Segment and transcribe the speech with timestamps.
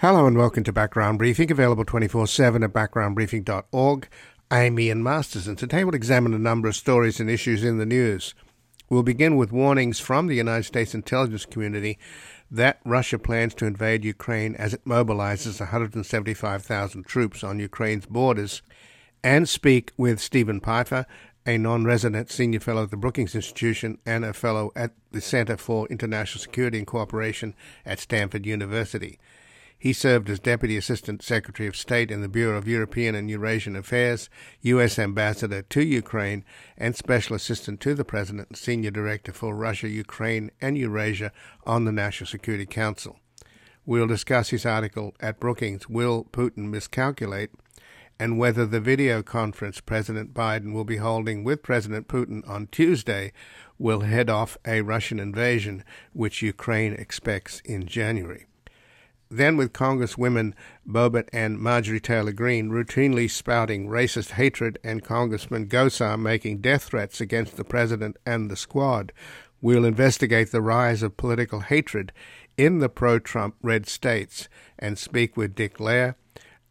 [0.00, 4.08] Hello and welcome to Background Briefing, available 24 7 at backgroundbriefing.org.
[4.50, 7.84] I'm Ian Masters, and today we'll examine a number of stories and issues in the
[7.84, 8.34] news.
[8.88, 11.98] We'll begin with warnings from the United States intelligence community
[12.50, 18.62] that Russia plans to invade Ukraine as it mobilizes 175,000 troops on Ukraine's borders,
[19.22, 21.04] and speak with Steven Pifer,
[21.44, 25.58] a non resident senior fellow at the Brookings Institution and a fellow at the Center
[25.58, 29.18] for International Security and Cooperation at Stanford University.
[29.80, 33.74] He served as Deputy Assistant Secretary of State in the Bureau of European and Eurasian
[33.74, 34.28] Affairs,
[34.60, 34.98] U.S.
[34.98, 36.44] Ambassador to Ukraine,
[36.76, 41.32] and Special Assistant to the President and Senior Director for Russia, Ukraine, and Eurasia
[41.64, 43.18] on the National Security Council.
[43.86, 47.50] We'll discuss his article at Brookings Will Putin Miscalculate?
[48.18, 53.32] and whether the video conference President Biden will be holding with President Putin on Tuesday
[53.78, 58.44] will head off a Russian invasion, which Ukraine expects in January.
[59.30, 66.20] Then, with Congresswomen Boebert and Marjorie Taylor Greene routinely spouting racist hatred and Congressman Gosar
[66.20, 69.12] making death threats against the president and the squad,
[69.60, 72.12] we'll investigate the rise of political hatred
[72.56, 76.16] in the pro Trump red states and speak with Dick Lehr,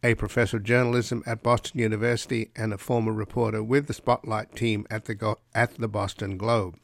[0.04, 4.86] a professor of journalism at Boston University and a former reporter with the Spotlight team
[4.90, 6.76] at the, at the Boston Globe.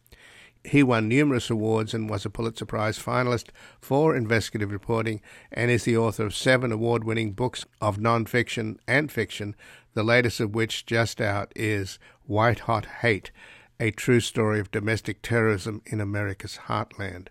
[0.66, 3.50] He won numerous awards and was a Pulitzer Prize finalist
[3.80, 5.20] for investigative reporting
[5.52, 9.54] and is the author of seven award winning books of nonfiction and fiction,
[9.94, 13.30] the latest of which just out is White Hot Hate,
[13.78, 17.28] a true story of domestic terrorism in America's heartland.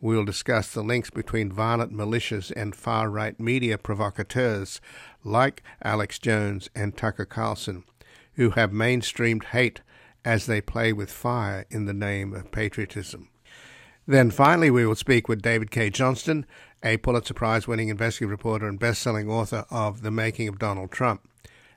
[0.00, 4.80] We'll discuss the links between violent militias and far right media provocateurs
[5.24, 7.82] like Alex Jones and Tucker Carlson,
[8.34, 9.80] who have mainstreamed hate
[10.26, 13.28] as they play with fire in the name of patriotism.
[14.08, 16.44] Then finally, we will speak with David Cay Johnston,
[16.82, 20.90] a Pulitzer Prize winning investigative reporter and best selling author of The Making of Donald
[20.90, 21.28] Trump.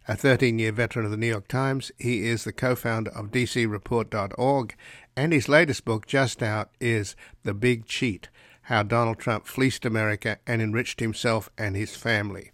[0.07, 3.29] A 13 year veteran of the New York Times, he is the co founder of
[3.31, 4.75] DCReport.org,
[5.15, 8.29] and his latest book, just out, is The Big Cheat
[8.63, 12.51] How Donald Trump Fleeced America and Enriched Himself and His Family.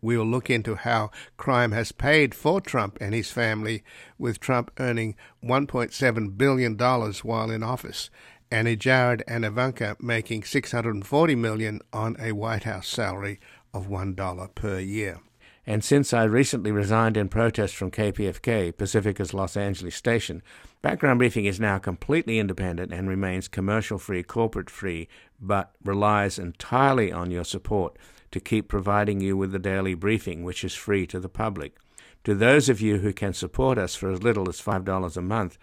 [0.00, 3.82] We'll look into how crime has paid for Trump and his family,
[4.18, 8.10] with Trump earning $1.7 billion while in office,
[8.50, 13.40] and Jared and Ivanka making 640 million on a White House salary
[13.74, 15.20] of $1 per year.
[15.66, 20.42] And since I recently resigned in protest from KPFK, Pacifica's Los Angeles station,
[20.80, 27.12] Background Briefing is now completely independent and remains commercial free, corporate free, but relies entirely
[27.12, 27.98] on your support
[28.30, 31.76] to keep providing you with the daily briefing, which is free to the public.
[32.24, 35.56] To those of you who can support us for as little as $5 a month,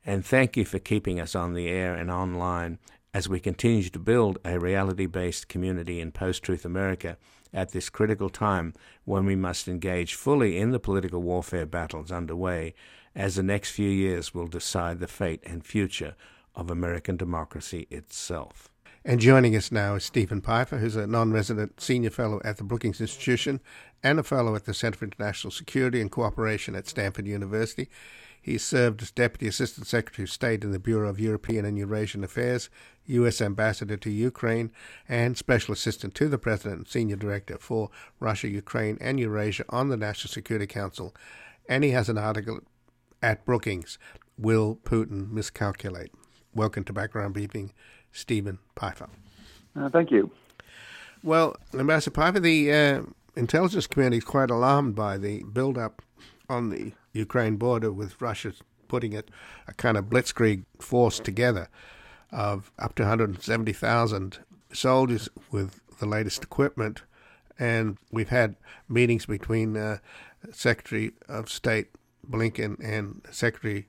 [0.06, 2.80] And thank you for keeping us on the air and online
[3.14, 7.18] as we continue to build a reality-based community in post-truth America
[7.54, 8.74] at this critical time
[9.06, 12.74] when we must engage fully in the political warfare battles underway,
[13.16, 16.16] as the next few years will decide the fate and future
[16.56, 18.70] of American democracy itself.
[19.06, 22.64] And joining us now is Steven Pifer, who's a non resident senior fellow at the
[22.64, 23.60] Brookings Institution
[24.02, 27.90] and a fellow at the Center for International Security and Cooperation at Stanford University.
[28.44, 32.26] He served as Deputy Assistant Secretary of State in the Bureau of European and Eurasian
[32.26, 32.70] Affairs,
[33.06, 33.40] U.S.
[33.40, 34.70] Ambassador to Ukraine,
[35.08, 37.90] and Special Assistant to the President and Senior Director for
[38.20, 41.16] Russia, Ukraine, and Eurasia on the National Security Council.
[41.70, 42.60] And he has an article
[43.22, 43.98] at Brookings
[44.38, 46.12] Will Putin Miscalculate?
[46.54, 47.72] Welcome to Background Briefing,
[48.12, 49.08] Steven Pifer.
[49.74, 50.30] Uh, thank you.
[51.24, 53.02] Well, Ambassador Pifer, the uh,
[53.38, 56.02] intelligence community is quite alarmed by the build-up
[56.50, 58.54] on the Ukraine border with Russia
[58.88, 59.30] putting it
[59.68, 61.68] a kind of blitzkrieg force together
[62.32, 64.40] of up to 170,000
[64.72, 67.04] soldiers with the latest equipment.
[67.58, 68.56] And we've had
[68.90, 70.00] meetings between uh,
[70.52, 71.90] Secretary of State
[72.30, 73.88] Blinken and Secretary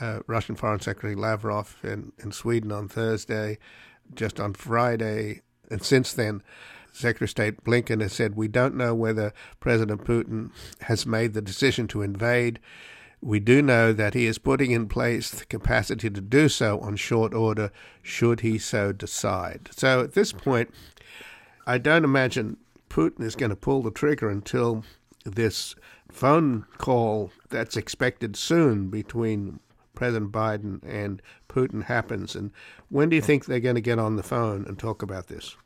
[0.00, 3.58] uh, Russian Foreign Secretary Lavrov in, in Sweden on Thursday,
[4.14, 5.42] just on Friday.
[5.70, 6.42] And since then,
[6.92, 10.50] Secretary of State Blinken has said, We don't know whether President Putin
[10.82, 12.60] has made the decision to invade.
[13.22, 16.96] We do know that he is putting in place the capacity to do so on
[16.96, 17.70] short order,
[18.02, 19.68] should he so decide.
[19.72, 20.72] So at this point,
[21.66, 22.56] I don't imagine
[22.88, 24.84] Putin is going to pull the trigger until
[25.24, 25.74] this
[26.10, 29.60] phone call that's expected soon between
[29.94, 32.34] President Biden and Putin happens.
[32.34, 32.52] And
[32.88, 35.56] when do you think they're going to get on the phone and talk about this?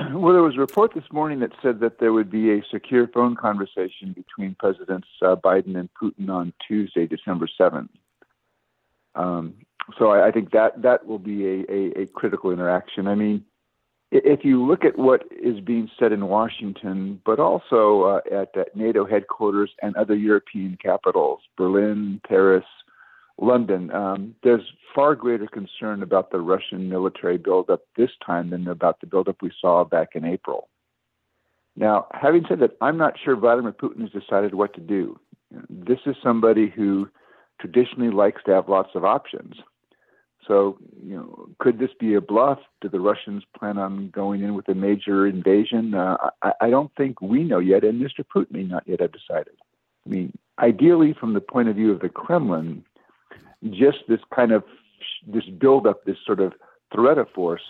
[0.12, 3.06] Well, there was a report this morning that said that there would be a secure
[3.08, 7.88] phone conversation between Presidents uh, Biden and Putin on Tuesday, December 7th.
[9.14, 9.54] Um,
[9.98, 13.08] so I, I, think that that will be a, a, a, critical interaction.
[13.08, 13.44] I mean,
[14.12, 18.76] if you look at what is being said in Washington, but also uh, at, at
[18.76, 22.64] NATO headquarters and other European capitals, Berlin, Paris,
[23.40, 24.62] London, um, there's
[24.94, 29.50] far greater concern about the Russian military buildup this time than about the buildup we
[29.60, 30.68] saw back in April.
[31.76, 35.18] Now, having said that, I'm not sure Vladimir Putin has decided what to do.
[35.70, 37.08] This is somebody who
[37.60, 39.54] traditionally likes to have lots of options.
[40.46, 42.58] So, you know, could this be a bluff?
[42.80, 45.94] Do the Russians plan on going in with a major invasion?
[45.94, 48.24] Uh, I, I don't think we know yet, and Mr.
[48.24, 49.54] Putin may not yet have decided.
[50.06, 52.84] I mean, ideally, from the point of view of the Kremlin,
[53.68, 54.64] just this kind of
[55.26, 56.52] this buildup, this sort of
[56.94, 57.62] threat of force,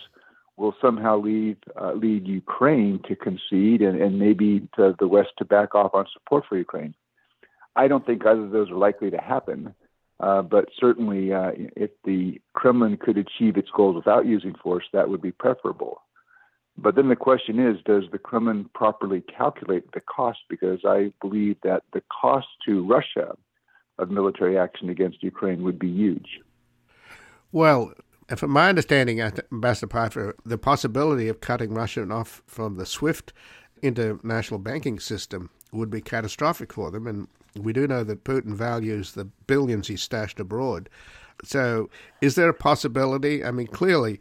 [0.56, 5.44] will somehow lead uh, lead Ukraine to concede and, and maybe to the West to
[5.44, 6.94] back off on support for Ukraine.
[7.76, 9.74] I don't think either of those are likely to happen.
[10.20, 15.08] Uh, but certainly, uh, if the Kremlin could achieve its goals without using force, that
[15.08, 16.02] would be preferable.
[16.76, 20.40] But then the question is does the Kremlin properly calculate the cost?
[20.48, 23.34] Because I believe that the cost to Russia
[24.00, 26.40] of military action against Ukraine would be huge.
[27.52, 27.92] Well,
[28.36, 33.32] from my understanding, uh, Ambassador Pifer, the possibility of cutting Russia off from the SWIFT
[33.82, 37.06] international banking system would be catastrophic for them.
[37.06, 40.88] And we do know that Putin values the billions he stashed abroad.
[41.42, 41.88] So,
[42.20, 43.44] is there a possibility?
[43.44, 44.20] I mean, clearly,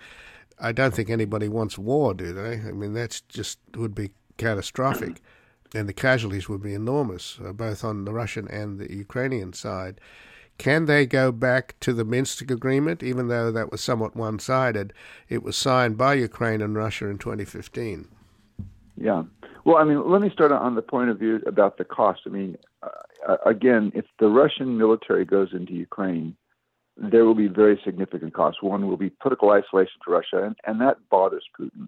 [0.60, 2.54] I don't think anybody wants war, do they?
[2.54, 5.22] I mean, that's just would be catastrophic
[5.74, 10.00] and the casualties would be enormous, uh, both on the Russian and the Ukrainian side.
[10.58, 14.94] Can they go back to the Minsk agreement, even though that was somewhat one sided?
[15.30, 18.08] It was signed by Ukraine and Russia in 2015.
[18.98, 19.24] Yeah.
[19.64, 22.22] Well, I mean, let me start on the point of view about the cost.
[22.26, 26.36] I mean, uh, again, if the Russian military goes into Ukraine,
[26.98, 28.62] there will be very significant costs.
[28.62, 31.88] One will be political isolation to Russia, and, and that bothers Putin.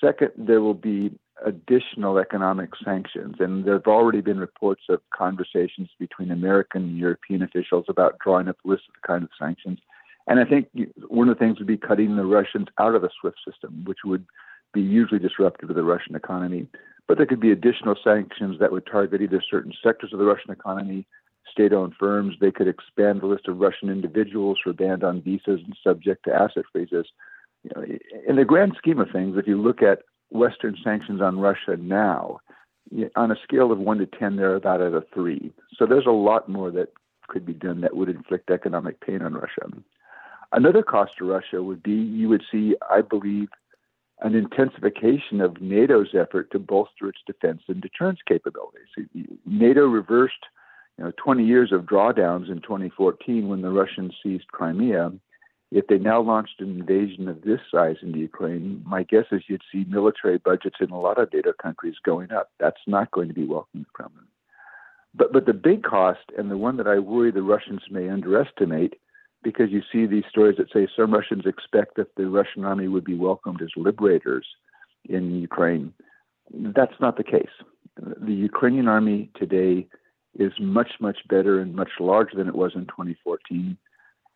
[0.00, 3.36] Second, there will be additional economic sanctions.
[3.40, 8.48] And there have already been reports of conversations between American and European officials about drawing
[8.48, 9.78] up lists of the kind of sanctions.
[10.26, 10.68] And I think
[11.08, 13.98] one of the things would be cutting the Russians out of the SWIFT system, which
[14.04, 14.26] would
[14.72, 16.66] be hugely disruptive to the Russian economy.
[17.06, 20.50] But there could be additional sanctions that would target either certain sectors of the Russian
[20.50, 21.06] economy,
[21.50, 22.34] state owned firms.
[22.40, 26.24] They could expand the list of Russian individuals who are banned on visas and subject
[26.24, 27.06] to asset freezes.
[27.62, 27.84] You know,
[28.28, 30.00] in the grand scheme of things, if you look at
[30.30, 32.40] Western sanctions on Russia now,
[33.16, 35.52] on a scale of one to 10, they're about at a three.
[35.76, 36.92] So there's a lot more that
[37.28, 39.68] could be done that would inflict economic pain on Russia.
[40.52, 43.48] Another cost to Russia would be you would see, I believe,
[44.20, 48.88] an intensification of NATO's effort to bolster its defense and deterrence capabilities.
[49.44, 50.46] NATO reversed
[50.96, 55.12] you know, 20 years of drawdowns in 2014 when the Russians seized Crimea
[55.72, 59.62] if they now launched an invasion of this size into Ukraine, my guess is you'd
[59.72, 62.50] see military budgets in a lot of NATO countries going up.
[62.60, 64.26] That's not going to be welcome to Kremlin.
[65.14, 68.94] But but the big cost, and the one that I worry the Russians may underestimate,
[69.42, 73.04] because you see these stories that say some Russians expect that the Russian army would
[73.04, 74.46] be welcomed as liberators
[75.08, 75.92] in Ukraine.
[76.52, 77.54] That's not the case.
[77.96, 79.88] The Ukrainian army today
[80.38, 83.76] is much, much better and much larger than it was in 2014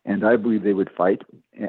[0.05, 1.21] and I believe they would fight.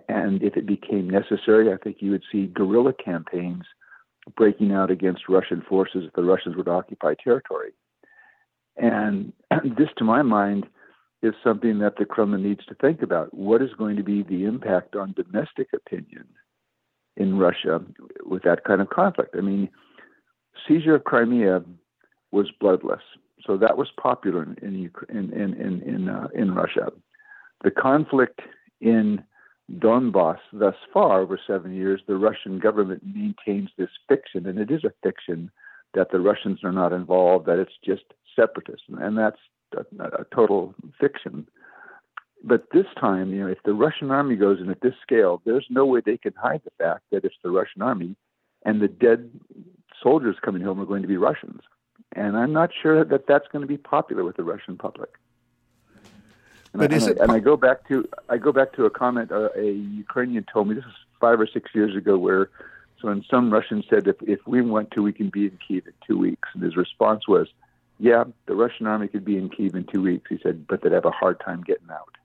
[0.09, 3.65] And if it became necessary, I think you would see guerrilla campaigns
[4.37, 7.73] breaking out against Russian forces if the Russians would occupy territory.
[8.77, 9.33] And
[9.77, 10.67] this, to my mind,
[11.23, 13.33] is something that the Kremlin needs to think about.
[13.35, 16.27] What is going to be the impact on domestic opinion
[17.17, 17.81] in Russia
[18.25, 19.35] with that kind of conflict?
[19.37, 19.69] I mean,
[20.67, 21.63] seizure of Crimea
[22.33, 23.03] was bloodless,
[23.47, 26.91] so that was popular in in in in uh, in Russia.
[27.63, 28.41] The conflict
[28.81, 29.23] in
[29.79, 34.85] Donbass thus far, over seven years, the Russian government maintains this fiction, and it is
[34.85, 35.51] a fiction
[35.95, 38.03] that the Russians are not involved, that it's just
[38.35, 39.39] separatists, and that's
[39.77, 41.47] a, a total fiction.
[42.43, 45.67] But this time, you know, if the Russian army goes in at this scale, there's
[45.71, 48.17] no way they can hide the fact that it's the Russian army,
[48.65, 49.31] and the dead
[50.03, 51.61] soldiers coming home are going to be Russians.
[52.15, 55.11] And I'm not sure that that's going to be popular with the Russian public.
[56.73, 57.21] And but I, is and, it...
[57.21, 60.45] I, and I go back to I go back to a comment uh, a Ukrainian
[60.53, 62.51] told me this is five or six years ago where
[63.01, 65.87] so when some Russian said if if we want to we can be in Kiev
[65.87, 67.49] in two weeks and his response was
[67.99, 70.93] yeah the Russian army could be in Kiev in two weeks he said but they'd
[70.93, 72.17] have a hard time getting out.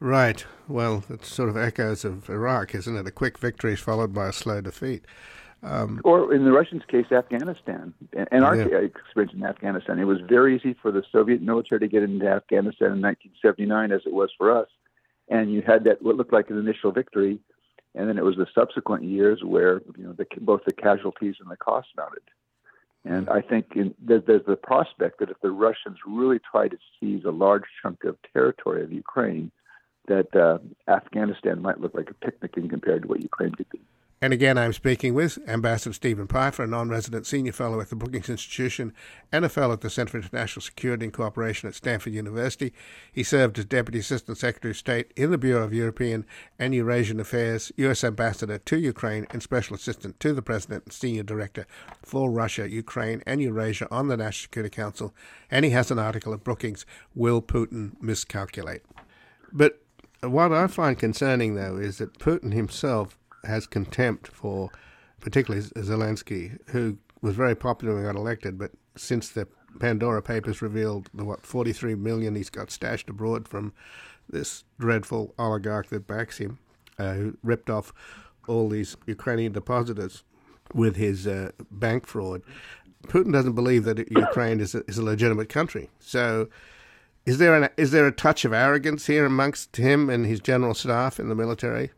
[0.00, 0.44] Right.
[0.68, 3.06] Well, it sort of echoes of Iraq, isn't it?
[3.06, 5.04] A quick victory followed by a slow defeat.
[5.64, 7.94] Um, or in the Russians' case, Afghanistan.
[8.30, 8.78] And our yeah.
[8.78, 12.92] experience in Afghanistan, it was very easy for the Soviet military to get into Afghanistan
[12.92, 14.68] in 1979, as it was for us.
[15.28, 17.38] And you had that what looked like an initial victory,
[17.94, 21.50] and then it was the subsequent years where you know the, both the casualties and
[21.50, 22.22] the costs mounted.
[23.06, 26.76] And I think in, there's, there's the prospect that if the Russians really try to
[26.98, 29.50] seize a large chunk of territory of Ukraine,
[30.08, 30.58] that uh,
[30.90, 33.80] Afghanistan might look like a picnic in compared to what Ukraine could be.
[34.20, 37.96] And again, I'm speaking with Ambassador Steven Pifer, a non resident senior fellow at the
[37.96, 38.92] Brookings Institution
[39.30, 42.72] and a fellow at the Center for International Security and Cooperation at Stanford University.
[43.12, 46.24] He served as Deputy Assistant Secretary of State in the Bureau of European
[46.58, 48.04] and Eurasian Affairs, U.S.
[48.04, 51.66] Ambassador to Ukraine, and Special Assistant to the President and Senior Director
[52.02, 55.14] for Russia, Ukraine, and Eurasia on the National Security Council.
[55.50, 58.86] And he has an article at Brookings Will Putin Miscalculate?
[59.52, 59.80] But
[60.22, 64.70] what I find concerning, though, is that Putin himself has contempt for,
[65.20, 69.48] particularly Zelensky, who was very popular when he got elected, but since the
[69.80, 73.72] Pandora Papers revealed the what 43 million he's got stashed abroad from
[74.28, 76.58] this dreadful oligarch that backs him,
[76.98, 77.92] uh, who ripped off
[78.46, 80.22] all these Ukrainian depositors
[80.72, 82.42] with his uh, bank fraud.
[83.06, 85.90] Putin doesn't believe that Ukraine is a, is a legitimate country.
[85.98, 86.48] So,
[87.26, 90.74] is there an is there a touch of arrogance here amongst him and his general
[90.74, 91.90] staff in the military?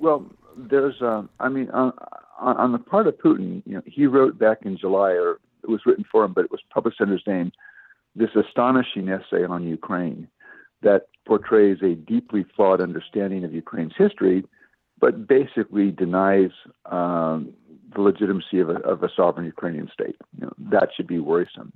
[0.00, 0.26] Well,
[0.56, 1.92] there's, um, I mean, on,
[2.38, 5.80] on the part of Putin, you know, he wrote back in July, or it was
[5.86, 7.52] written for him, but it was published under his name,
[8.14, 10.28] this astonishing essay on Ukraine
[10.82, 14.44] that portrays a deeply flawed understanding of Ukraine's history,
[15.00, 16.50] but basically denies
[16.86, 17.52] um,
[17.94, 20.16] the legitimacy of a, of a, sovereign Ukrainian state.
[20.38, 21.72] You know, that should be worrisome.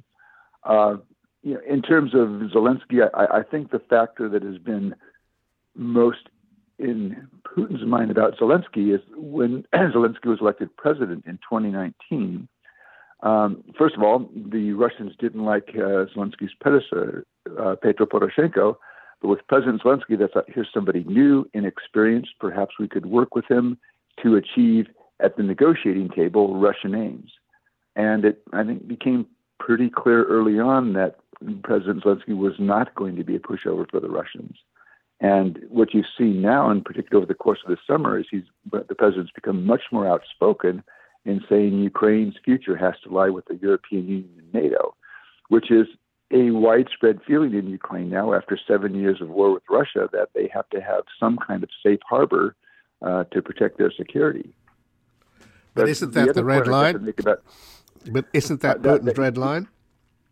[0.64, 0.97] Uh,
[1.43, 4.95] you know, in terms of Zelensky, I, I think the factor that has been
[5.75, 6.29] most
[6.83, 12.49] in Putin's mind about Zelensky is when Zelensky was elected president in 2019.
[13.23, 17.25] Um, first of all, the Russians didn't like uh, Zelensky's predecessor,
[17.59, 18.77] uh, Petro Poroshenko.
[19.21, 22.33] But with President Zelensky, they thought, here's somebody new, inexperienced.
[22.41, 23.79] Perhaps we could work with him
[24.23, 24.89] to achieve
[25.21, 27.31] at the negotiating table Russian aims.
[27.95, 29.27] And it, I think, became
[29.61, 31.21] pretty clear early on that
[31.62, 34.57] President Zelensky was not going to be a pushover for the Russians.
[35.23, 38.43] And what you see now, in particular over the course of the summer, is he's
[38.73, 40.83] the president's become much more outspoken
[41.25, 44.97] in saying Ukraine's future has to lie with the European Union and NATO,
[45.49, 45.87] which is
[46.33, 50.50] a widespread feeling in Ukraine now after seven years of war with Russia that they
[50.52, 52.57] have to have some kind of safe harbor
[53.00, 54.52] uh, to protect their security.
[55.75, 57.14] But, but isn't that the, the red line?
[57.17, 57.45] About,
[58.11, 59.69] but isn't that uh, Putin's that, red line?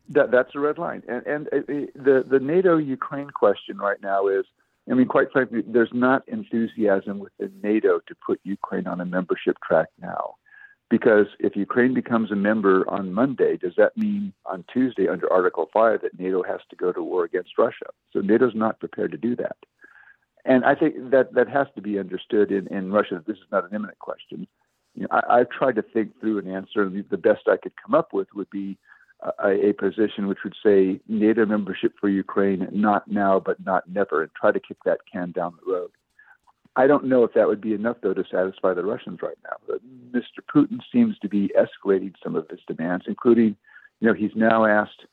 [0.09, 1.05] That, that's the red line.
[1.07, 1.59] And, and uh,
[1.95, 4.45] the, the NATO Ukraine question right now is
[4.91, 9.57] I mean, quite frankly, there's not enthusiasm within NATO to put Ukraine on a membership
[9.67, 10.35] track now.
[10.91, 15.71] Because if Ukraine becomes a member on Monday, does that mean on Tuesday under Article
[15.73, 17.87] 5 that NATO has to go to war against Russia?
[18.13, 19.57] So NATO's not prepared to do that.
[20.45, 23.23] And I think that that has to be understood in, in Russia.
[23.25, 24.49] This is not an imminent question.
[24.97, 27.75] You know, I, I've tried to think through an answer, and the best I could
[27.81, 28.77] come up with would be
[29.23, 34.23] a, a, position which would say NATO membership for Ukraine, not now, but not never,
[34.23, 35.91] and try to kick that can down the road.
[36.77, 39.77] I don't know if that would be enough, though, to satisfy the Russians right now.
[40.13, 40.41] Mr.
[40.55, 43.57] Putin seems to be escalating some of his demands, including,
[44.01, 45.05] you know, he's now asked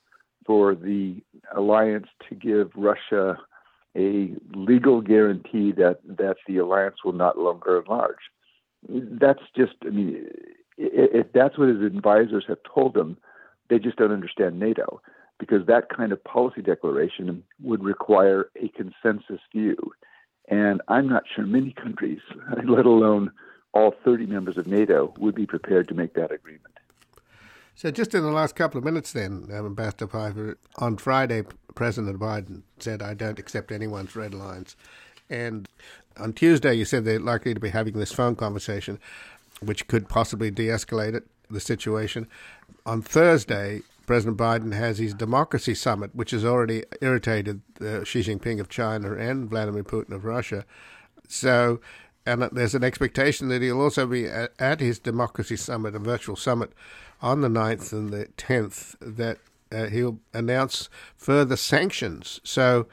[0.45, 1.21] for the
[1.55, 3.37] alliance to give Russia
[3.97, 8.15] a legal guarantee that that the alliance will not longer enlarge.
[8.87, 10.27] That's just, I mean,
[10.77, 13.17] if that's what his advisors have told him,
[13.69, 15.01] they just don't understand NATO
[15.39, 19.77] because that kind of policy declaration would require a consensus view.
[20.49, 22.19] And I'm not sure many countries,
[22.67, 23.31] let alone
[23.73, 26.73] all 30 members of NATO, would be prepared to make that agreement.
[27.75, 31.43] So, just in the last couple of minutes, then, um, Ambassador Pifer, on Friday,
[31.75, 34.75] President Biden said, I don't accept anyone's red lines.
[35.29, 35.69] And
[36.17, 38.97] on Tuesday, you said they're likely to be having this phone conversation,
[39.61, 42.27] which could possibly de escalate it the situation.
[42.85, 48.59] On Thursday, President Biden has his democracy summit, which has already irritated uh, Xi Jinping
[48.59, 50.65] of China and Vladimir Putin of Russia.
[51.27, 51.81] So,
[52.25, 56.37] and there's an expectation that he'll also be at, at his democracy summit, a virtual
[56.37, 56.71] summit,
[57.21, 59.39] on the 9th and the 10th, that
[59.71, 62.39] uh, he'll announce further sanctions.
[62.43, 62.87] So,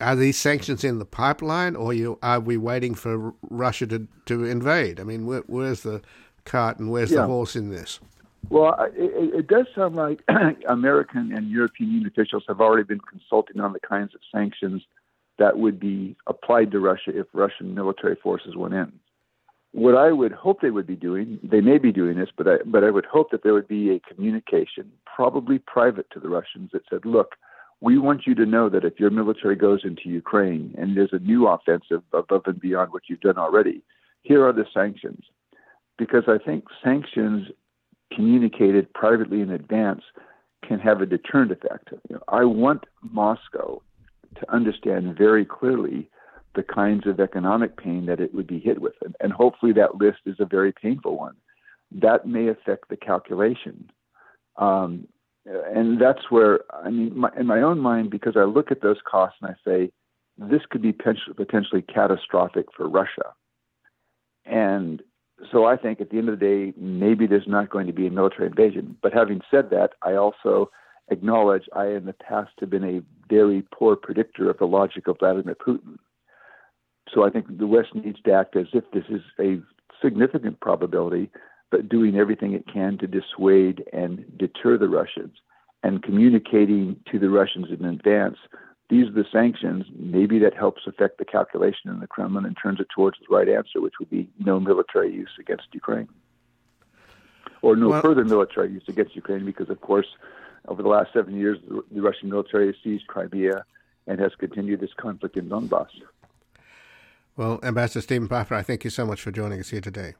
[0.00, 4.44] are these sanctions in the pipeline, or you, are we waiting for Russia to, to
[4.44, 4.98] invade?
[4.98, 6.00] I mean, where, where's the
[6.44, 7.22] cart and where's yeah.
[7.22, 8.00] the horse in this?
[8.48, 10.22] Well, it, it, does sound like
[10.68, 14.82] American and European Union officials have already been consulting on the kinds of sanctions
[15.38, 18.92] that would be applied to Russia if Russian military forces went in.
[19.72, 22.56] What I would hope they would be doing, they may be doing this, but I,
[22.66, 26.70] but I would hope that there would be a communication, probably private to the Russians,
[26.72, 27.36] that said, look,
[27.80, 31.18] we want you to know that if your military goes into Ukraine and there's a
[31.20, 33.82] new offensive above and beyond what you've done already,
[34.22, 35.24] here are the sanctions.
[36.00, 37.48] Because I think sanctions
[38.10, 40.00] communicated privately in advance
[40.66, 41.90] can have a deterrent effect.
[42.08, 43.82] You know, I want Moscow
[44.36, 46.08] to understand very clearly
[46.54, 48.94] the kinds of economic pain that it would be hit with.
[49.04, 51.36] And, and hopefully that list is a very painful one.
[51.92, 53.90] That may affect the calculation.
[54.56, 55.06] Um,
[55.44, 58.98] and that's where, I mean, my, in my own mind, because I look at those
[59.04, 59.92] costs and I say,
[60.38, 63.34] this could be potentially catastrophic for Russia.
[64.46, 65.02] And
[65.50, 68.06] so I think at the end of the day, maybe there's not going to be
[68.06, 68.96] a military invasion.
[69.02, 70.70] But having said that, I also
[71.10, 75.18] acknowledge I in the past have been a very poor predictor of the logic of
[75.18, 75.96] Vladimir Putin.
[77.12, 79.60] So I think the West needs to act as if this is a
[80.02, 81.30] significant probability,
[81.70, 85.36] but doing everything it can to dissuade and deter the Russians
[85.82, 88.36] and communicating to the Russians in advance
[88.90, 89.86] these are the sanctions.
[89.96, 93.48] Maybe that helps affect the calculation in the Kremlin and turns it towards the right
[93.48, 96.08] answer, which would be no military use against Ukraine.
[97.62, 100.06] Or no well, further military use against Ukraine, because, of course,
[100.66, 103.64] over the last seven years, the, Russian military has seized Crimea
[104.06, 105.88] and has continued this conflict in Donbass.
[107.36, 110.14] Well, Ambassador Steven Pifer, I thank you so much for joining us here today.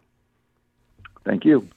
[1.24, 1.68] Thank you.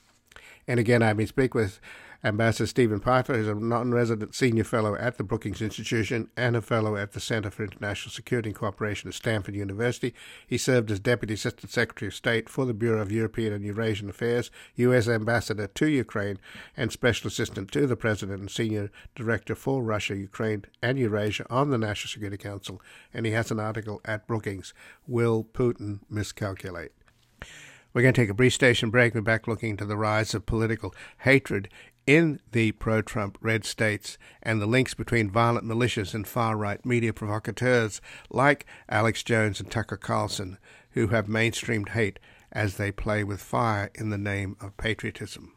[0.68, 1.80] And again, I've been speaking with
[2.24, 6.96] Ambassador Steven Pifer is a non-resident senior fellow at the Brookings Institution and a fellow
[6.96, 10.14] at the Center for International Security and Cooperation at Stanford University.
[10.46, 14.08] He served as Deputy Assistant Secretary of State for the Bureau of European and Eurasian
[14.08, 15.06] Affairs, U.S.
[15.06, 16.38] Ambassador to Ukraine,
[16.78, 21.68] and Special Assistant to the President and Senior Director for Russia, Ukraine, and Eurasia on
[21.68, 22.80] the National Security Council.
[23.12, 24.72] And he has an article at Brookings,
[25.06, 26.94] Will Putin Miscalculate?
[27.94, 29.14] We're going to take a brief station break.
[29.14, 31.68] We're back looking into the rise of political hatred
[32.06, 36.84] in the pro Trump red states and the links between violent militias and far right
[36.84, 40.58] media provocateurs like Alex Jones and Tucker Carlson,
[40.90, 42.18] who have mainstreamed hate
[42.52, 45.52] as they play with fire in the name of patriotism.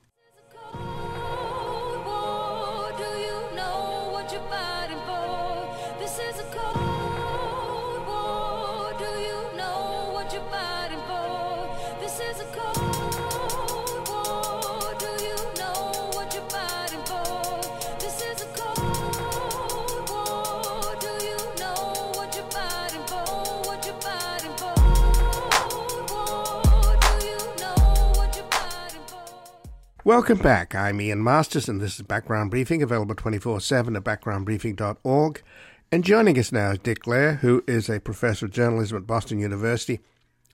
[30.07, 30.73] Welcome back.
[30.73, 35.43] I'm Ian Masters, and this is Background Briefing, available 24 7 at backgroundbriefing.org.
[35.91, 39.37] And joining us now is Dick Lehr, who is a professor of journalism at Boston
[39.37, 39.99] University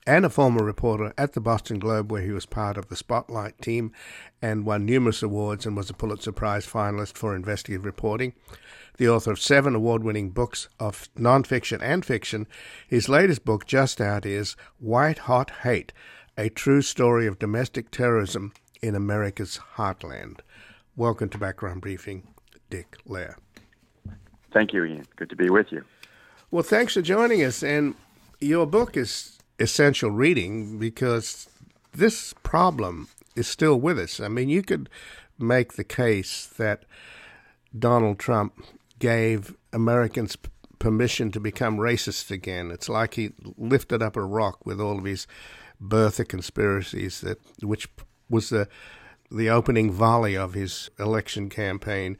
[0.08, 3.62] and a former reporter at the Boston Globe, where he was part of the Spotlight
[3.62, 3.92] team
[4.42, 8.32] and won numerous awards and was a Pulitzer Prize finalist for investigative reporting.
[8.96, 12.48] The author of seven award winning books of nonfiction and fiction,
[12.88, 15.92] his latest book, just out, is White Hot Hate
[16.36, 18.52] A True Story of Domestic Terrorism
[18.84, 20.40] in America's heartland.
[20.94, 22.28] Welcome to Background Briefing,
[22.68, 23.36] Dick Lehr.
[24.52, 25.06] Thank you, Ian.
[25.16, 25.84] Good to be with you.
[26.50, 27.62] Well, thanks for joining us.
[27.62, 27.94] And
[28.42, 31.48] your book is essential reading because
[31.94, 34.20] this problem is still with us.
[34.20, 34.90] I mean, you could
[35.38, 36.84] make the case that
[37.76, 38.62] Donald Trump
[38.98, 40.36] gave Americans
[40.78, 42.70] permission to become racist again.
[42.70, 45.26] It's like he lifted up a rock with all of his
[45.82, 47.88] birther conspiracies that which
[48.28, 48.68] was the
[49.30, 52.16] the opening volley of his election campaign,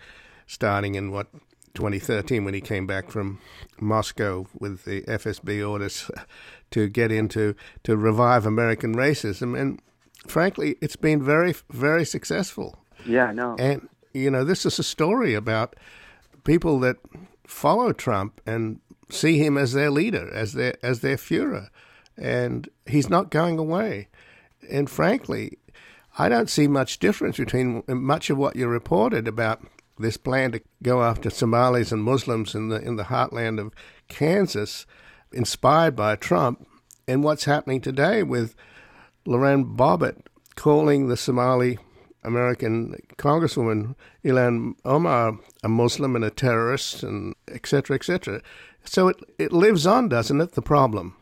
[0.47, 1.29] starting in what
[1.75, 3.41] 2013 when he came back from
[3.81, 6.11] Moscow with the FSB orders
[6.71, 9.81] to get into to revive American racism, and
[10.27, 12.79] frankly, it's been very very successful.
[13.07, 15.77] Yeah, no, and you know this is a story about
[16.45, 16.97] people that
[17.47, 21.69] follow Trump and see him as their leader, as their as their Führer,
[22.17, 24.09] and he's not going away.
[24.71, 25.59] And frankly,
[26.17, 29.67] I don't see much difference between much of what you reported about
[29.99, 33.75] this plan to go after Somalis and Muslims in the in the heartland of
[34.09, 34.87] Kansas,
[35.33, 36.67] inspired by Trump,
[37.09, 38.55] and what's happening today with
[39.27, 40.21] Lauren Boebert
[40.55, 41.79] calling the Somali
[42.23, 48.41] American Congresswoman Ilhan Omar a Muslim and a terrorist, and et cetera, et cetera.
[48.85, 50.53] So it it lives on, doesn't it?
[50.53, 51.17] The problem.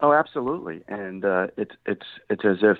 [0.00, 2.78] Oh, absolutely, and uh, it's it's it's as if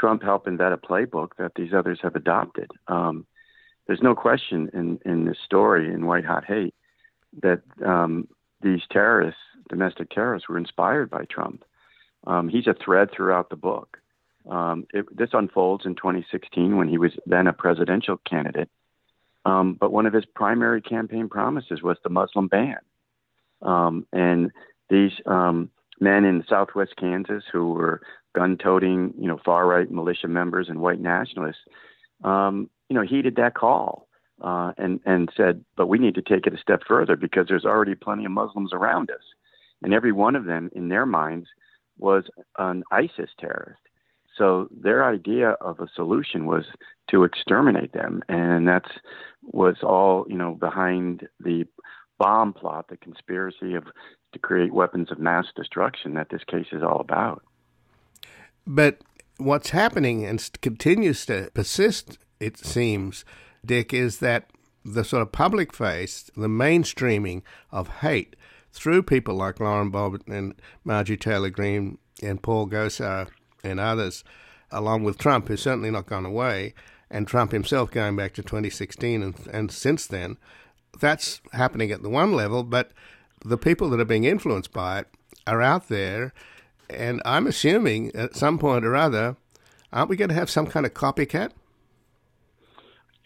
[0.00, 2.70] Trump helped invent a playbook that these others have adopted.
[2.88, 3.26] Um,
[3.86, 6.74] there's no question in, in this story in White Hot Hate
[7.42, 8.26] that um,
[8.62, 11.64] these terrorists domestic terrorists were inspired by Trump.
[12.26, 13.98] Um, he's a thread throughout the book.
[14.48, 18.68] Um, it, this unfolds in 2016 when he was then a presidential candidate.
[19.44, 22.78] Um, but one of his primary campaign promises was the Muslim ban.
[23.62, 24.50] Um, and
[24.88, 28.00] these men in southwest Kansas who were
[28.34, 31.62] gun-toting, you know, far-right militia members and white nationalists,
[32.24, 34.08] um, you know, heeded that call
[34.42, 37.64] uh, and and said, "But we need to take it a step further because there's
[37.64, 39.22] already plenty of Muslims around us."
[39.82, 41.48] And every one of them, in their minds,
[41.98, 42.24] was
[42.58, 43.80] an ISIS terrorist.
[44.36, 46.64] So their idea of a solution was
[47.10, 48.90] to exterminate them, and that's
[49.42, 51.66] was all you know behind the
[52.18, 53.84] bomb plot, the conspiracy of
[54.32, 57.42] to create weapons of mass destruction that this case is all about.
[58.72, 59.00] But
[59.36, 63.24] what's happening and continues to persist, it seems,
[63.66, 64.48] Dick, is that
[64.84, 68.36] the sort of public face, the mainstreaming of hate
[68.72, 70.54] through people like Lauren Boebert and
[70.84, 73.26] Marjorie Taylor Greene and Paul Gosar
[73.64, 74.22] and others,
[74.70, 76.72] along with Trump, who's certainly not gone away,
[77.10, 80.36] and Trump himself going back to 2016 and, and since then,
[81.00, 82.92] that's happening at the one level, but
[83.44, 85.08] the people that are being influenced by it
[85.44, 86.32] are out there,
[86.92, 89.36] and I'm assuming at some point or other,
[89.92, 91.52] aren't we going to have some kind of copycat?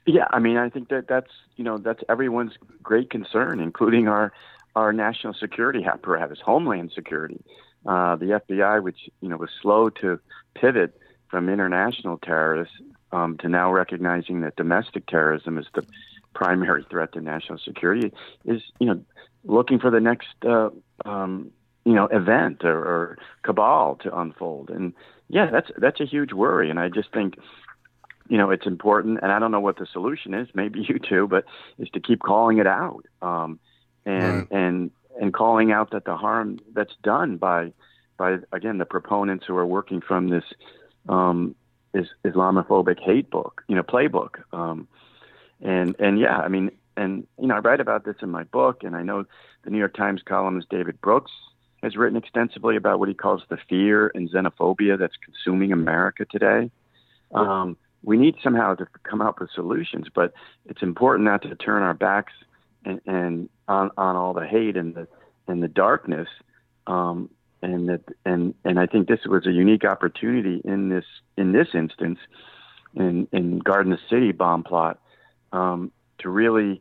[0.06, 4.32] Yeah, I mean, I think that that's you know that's everyone's great concern, including our
[4.76, 7.42] our national security apparatus, Homeland Security,
[7.86, 10.20] uh, the FBI, which you know was slow to
[10.54, 10.98] pivot
[11.30, 12.74] from international terrorists
[13.12, 15.86] um, to now recognizing that domestic terrorism is the
[16.34, 18.12] primary threat to national security,
[18.44, 19.02] is you know
[19.44, 20.68] looking for the next uh,
[21.04, 21.50] um,
[21.84, 24.92] you know event or, or cabal to unfold, and
[25.28, 27.36] yeah, that's that's a huge worry, and I just think
[28.28, 30.48] you know, it's important, and I don't know what the solution is.
[30.54, 31.44] Maybe you too, but
[31.78, 33.58] is to keep calling it out, um,
[34.06, 34.50] and right.
[34.50, 37.72] and and calling out that the harm that's done by
[38.16, 40.44] by again the proponents who are working from this
[41.08, 41.54] um,
[41.92, 44.88] is Islamophobic hate book, you know, playbook, um,
[45.60, 48.84] and and yeah, I mean, and you know, I write about this in my book,
[48.84, 49.24] and I know
[49.64, 51.32] the New York Times columnist David Brooks
[51.84, 56.70] has written extensively about what he calls the fear and xenophobia that's consuming America today.
[57.34, 60.32] Um, we need somehow to come up with solutions, but
[60.66, 62.32] it's important not to turn our backs
[62.86, 65.06] and, and on, on all the hate and the
[65.46, 66.28] and the darkness.
[66.86, 67.28] Um,
[67.60, 71.04] and that and and I think this was a unique opportunity in this
[71.36, 72.18] in this instance
[72.94, 75.00] in in Garden City bomb plot
[75.52, 76.80] um, to really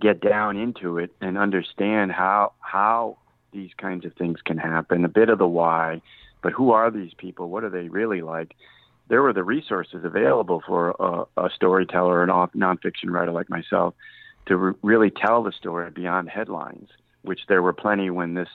[0.00, 3.18] get down into it and understand how how
[3.52, 6.00] these kinds of things can happen, a bit of the why,
[6.42, 7.48] but who are these people?
[7.48, 8.54] What are they really like?
[9.10, 13.92] there were the resources available for a, a storyteller, an nonfiction writer like myself,
[14.46, 16.88] to re- really tell the story beyond headlines,
[17.22, 18.48] which there were plenty when this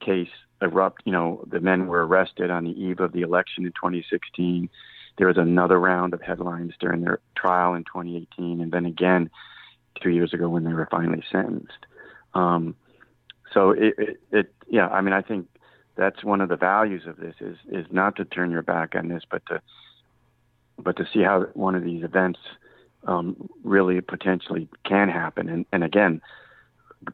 [0.00, 0.28] case
[0.60, 1.06] erupted.
[1.06, 4.68] You know, the men were arrested on the eve of the election in 2016.
[5.16, 9.30] There was another round of headlines during their trial in 2018, and then again
[10.02, 11.86] two years ago when they were finally sentenced.
[12.34, 12.74] Um,
[13.52, 15.48] so it, it, it, yeah, I mean, I think
[15.96, 19.08] that's one of the values of this is is not to turn your back on
[19.08, 19.60] this, but to
[20.78, 22.38] but to see how one of these events
[23.06, 25.48] um, really potentially can happen.
[25.48, 26.20] And, and again,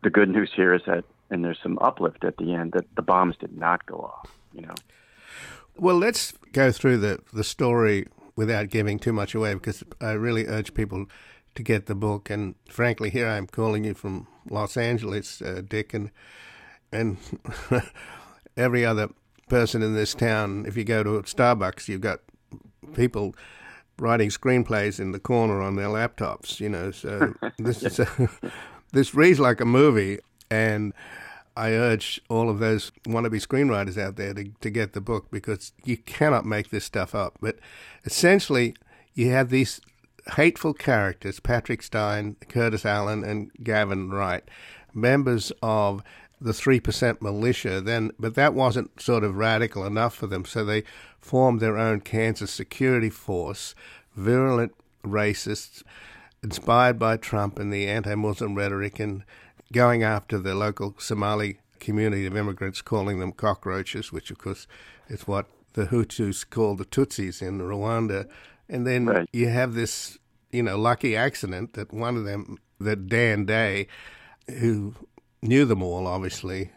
[0.03, 3.03] the good news here is that, and there's some uplift at the end, that the
[3.03, 4.75] bombs did not go off, you know.
[5.77, 10.47] Well, let's go through the, the story without giving too much away because I really
[10.47, 11.07] urge people
[11.57, 12.31] to get the book.
[12.31, 16.11] And frankly, here I'm calling you from Los Angeles, uh, Dick, and,
[16.93, 17.17] and
[18.57, 19.09] every other
[19.49, 22.21] person in this town, if you go to Starbucks, you've got
[22.95, 23.35] people
[23.99, 26.61] writing screenplays in the corner on their laptops.
[26.61, 28.31] You know, so this is a,
[28.93, 30.19] this reads like a movie,
[30.51, 30.93] and
[31.57, 35.73] I urge all of those wannabe screenwriters out there to to get the book because
[35.85, 37.39] you cannot make this stuff up.
[37.41, 37.59] But
[38.05, 38.75] essentially,
[39.15, 39.81] you have these
[40.35, 44.45] hateful characters: Patrick Stein, Curtis Allen, and Gavin Wright,
[44.95, 46.03] members of
[46.41, 50.45] the 3% militia then but that wasn't sort of radical enough for them.
[50.45, 50.85] So they
[51.19, 53.75] formed their own Kansas security force
[54.15, 55.83] virulent racists
[56.43, 59.25] inspired by Trump and the anti-Muslim rhetoric and
[59.73, 64.67] going after the local Somali community of immigrants calling them cockroaches which of course
[65.09, 68.29] is what the Hutus called the Tutsis in Rwanda
[68.69, 69.29] and then right.
[69.33, 70.19] you have this
[70.51, 73.87] you know lucky accident that one of them that Dan Day
[74.49, 74.95] who
[75.43, 76.71] knew them all, obviously,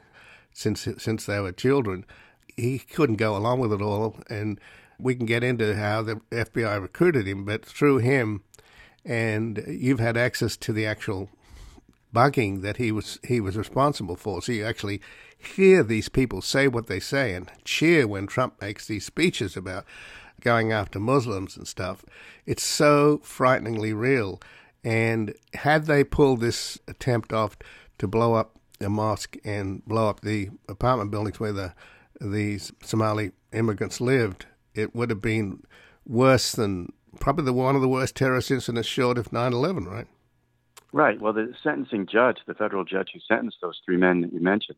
[0.52, 2.06] since since they were children.
[2.56, 4.60] He couldn't go along with it all, and
[5.00, 8.44] we can get into how the FBI recruited him, but through him,
[9.06, 11.30] and you've had access to the actual
[12.14, 14.42] bugging that he was he was responsible for.
[14.42, 15.02] So you actually
[15.38, 19.86] hear these people say what they say and cheer when Trump makes these speeches about
[20.42, 22.04] going after Muslims and stuff.
[22.46, 24.40] It's so frighteningly real.
[24.84, 27.58] And had they pulled this attempt off
[27.98, 31.74] to blow up a mosque and blow up the apartment buildings where the
[32.22, 35.64] these Somali immigrants lived, it would have been
[36.06, 40.08] worse than probably the one of the worst terrorist incidents short of 9/11, right?
[40.92, 41.22] Right.
[41.22, 44.78] Well, the sentencing judge, the federal judge who sentenced those three men that you mentioned,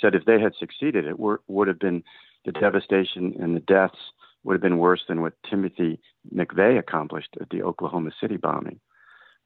[0.00, 2.02] said if they had succeeded, it were, would have been
[2.44, 3.98] the devastation and the deaths
[4.46, 6.00] would have been worse than what Timothy
[6.34, 8.80] McVeigh accomplished at the Oklahoma City bombing.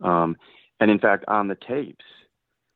[0.02, 0.36] Um,
[0.78, 2.04] and in fact, on the tapes,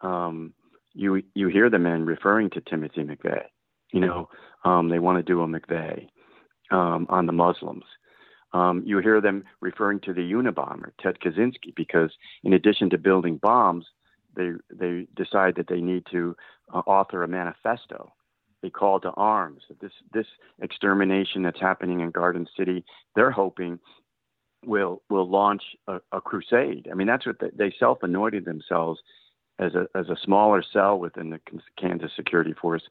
[0.01, 0.55] um,
[0.95, 3.47] you you hear the men referring to Timothy McVeigh.
[3.93, 4.29] You know,
[4.65, 6.09] um, they want to do a McVeigh
[6.71, 7.85] um, on the Muslims.
[8.53, 12.13] Um, you hear them referring to the Unabomber, Ted Kaczynski, because
[12.45, 13.87] in addition to building bombs,
[14.37, 16.37] they they decide that they need to
[16.73, 18.13] uh, author a manifesto,
[18.65, 19.63] a call to arms.
[19.81, 20.27] This this
[20.61, 23.79] extermination that's happening in Garden City, they're hoping
[24.65, 26.89] will will launch a, a crusade.
[26.91, 29.01] I mean, that's what they, they self-anointed themselves
[29.59, 31.41] as a as a smaller cell within the
[31.79, 32.83] Kansas Security Force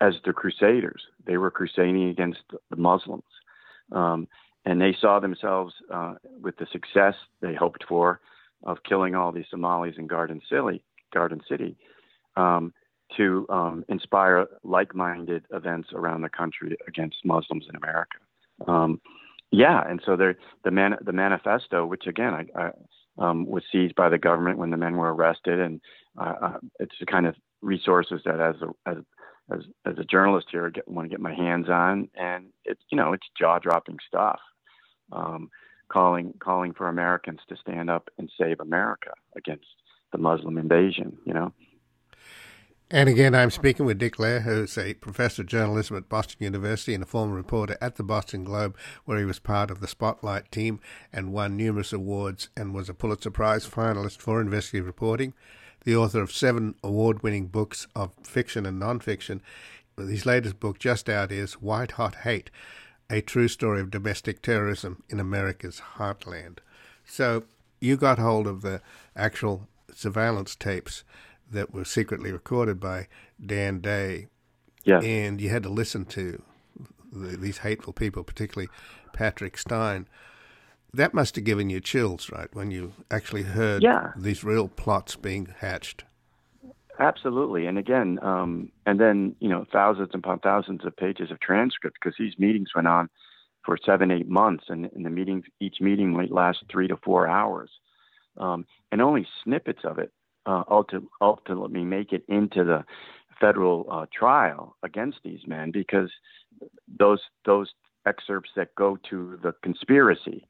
[0.00, 1.02] as the Crusaders.
[1.26, 3.24] They were crusading against the Muslims,
[3.92, 4.28] um,
[4.64, 8.20] and they saw themselves uh, with the success they hoped for
[8.64, 10.82] of killing all these Somalis in Garden City.
[11.12, 11.76] Garden City.
[12.36, 12.72] Um,
[13.16, 18.18] to um, inspire like-minded events around the country against Muslims in America.
[18.66, 19.00] Um,
[19.50, 22.70] yeah, and so the man, the manifesto, which again I, I
[23.18, 25.80] um, was seized by the government when the men were arrested, and
[26.18, 28.98] uh, uh, it's the kind of resources that as a as
[29.50, 32.82] as, as a journalist here, I get, want to get my hands on, and it's
[32.90, 34.40] you know it's jaw dropping stuff,
[35.12, 35.50] um,
[35.90, 39.66] calling calling for Americans to stand up and save America against
[40.12, 41.16] the Muslim invasion.
[41.24, 41.52] You know.
[42.90, 46.94] And again, I'm speaking with Dick Lehr, who's a professor of journalism at Boston University
[46.94, 50.50] and a former reporter at the Boston Globe, where he was part of the Spotlight
[50.50, 50.80] team
[51.12, 55.34] and won numerous awards and was a Pulitzer Prize finalist for investigative reporting.
[55.84, 59.40] The author of seven award winning books of fiction and nonfiction.
[59.98, 62.50] His latest book, just out, is White Hot Hate
[63.10, 66.60] A True Story of Domestic Terrorism in America's Heartland.
[67.04, 67.44] So
[67.80, 68.80] you got hold of the
[69.14, 71.04] actual surveillance tapes
[71.50, 73.08] that were secretly recorded by
[73.44, 74.26] Dan Day.
[74.84, 75.00] Yeah.
[75.00, 76.42] And you had to listen to
[77.12, 78.68] the, these hateful people, particularly
[79.12, 80.08] Patrick Stein.
[80.94, 84.12] That must have given you chills, right, when you actually heard yeah.
[84.16, 86.04] these real plots being hatched.
[86.98, 91.96] Absolutely, and again, um, and then you know thousands upon thousands of pages of transcript
[92.00, 93.08] because these meetings went on
[93.64, 97.28] for seven, eight months, and, and the meetings each meeting might last three to four
[97.28, 97.70] hours,
[98.38, 100.10] um, and only snippets of it
[100.48, 102.84] uh, ulti- ultimately make it into the
[103.38, 106.10] federal uh, trial against these men because
[106.98, 107.68] those those
[108.06, 110.46] excerpts that go to the conspiracy.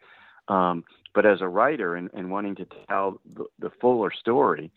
[0.46, 0.84] Um,
[1.14, 4.70] but as a writer and, and wanting to tell the, the, fuller story,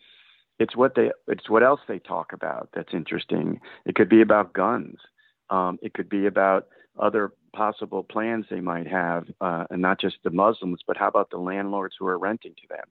[0.58, 3.60] it's what they it's what else they talk about that's interesting.
[3.86, 4.98] It could be about guns.
[5.50, 6.66] Um, it could be about
[6.98, 11.30] other possible plans they might have, uh, and not just the Muslims, but how about
[11.30, 12.86] the landlords who are renting to them?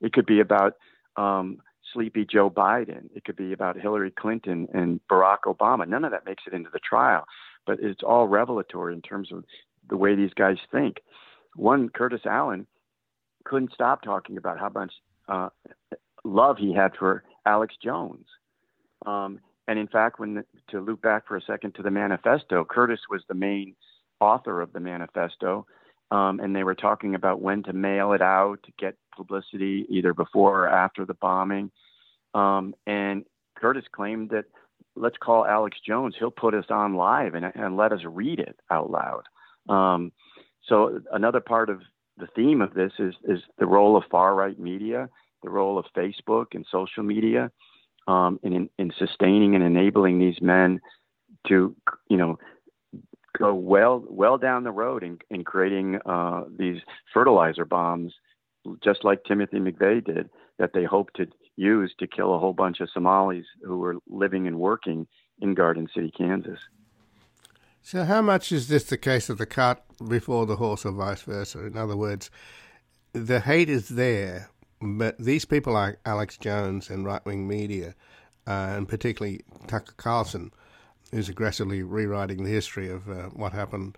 [0.00, 0.74] It could be about
[1.16, 1.58] um,
[1.92, 3.08] sleepy Joe Biden.
[3.14, 5.88] It could be about Hillary Clinton and Barack Obama.
[5.88, 7.24] None of that makes it into the trial,
[7.66, 9.44] but it's all revelatory in terms of
[9.88, 10.98] the way these guys think.
[11.56, 12.66] One, Curtis Allen,
[13.44, 14.92] couldn't stop talking about how much
[15.28, 15.48] uh,
[16.24, 18.26] love he had for Alex Jones.
[19.06, 22.64] Um, and in fact, when the, to loop back for a second to the manifesto,
[22.64, 23.74] Curtis was the main
[24.20, 25.66] author of the manifesto
[26.10, 30.14] um, and they were talking about when to mail it out to get publicity either
[30.14, 31.70] before or after the bombing.
[32.34, 33.24] Um, and
[33.56, 34.44] Curtis claimed that
[34.96, 36.14] let's call Alex Jones.
[36.18, 39.22] He'll put us on live and, and let us read it out loud.
[39.68, 40.12] Um,
[40.66, 41.82] so another part of
[42.16, 45.08] the theme of this is is the role of far right media,
[45.42, 47.50] the role of Facebook and social media,
[48.06, 50.80] um, in, in sustaining and enabling these men
[51.46, 51.74] to
[52.08, 52.38] you know
[53.38, 56.80] go well well down the road in, in creating uh, these
[57.14, 58.12] fertilizer bombs,
[58.82, 62.80] just like Timothy McVeigh did, that they hope to use to kill a whole bunch
[62.80, 65.06] of Somalis who were living and working
[65.40, 66.58] in Garden City, Kansas.
[67.82, 71.22] So, how much is this the case of the cart before the horse, or vice
[71.22, 71.64] versa?
[71.64, 72.30] In other words,
[73.12, 77.94] the hate is there, but these people like Alex Jones and right wing media,
[78.46, 80.52] uh, and particularly Tucker Carlson,
[81.12, 83.96] who's aggressively rewriting the history of uh, what happened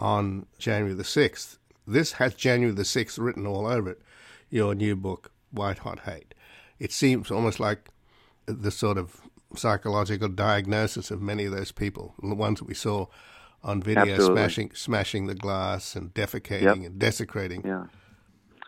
[0.00, 1.58] on January the 6th.
[1.86, 4.02] This has January the 6th written all over it,
[4.50, 6.34] your new book, White Hot Hate.
[6.78, 7.88] it seems almost like
[8.46, 9.20] the sort of
[9.54, 13.06] psychological diagnosis of many of those people, the ones that we saw
[13.62, 14.36] on video Absolutely.
[14.36, 16.76] smashing smashing the glass and defecating Yep.
[16.76, 17.62] and desecrating.
[17.64, 17.86] Yeah.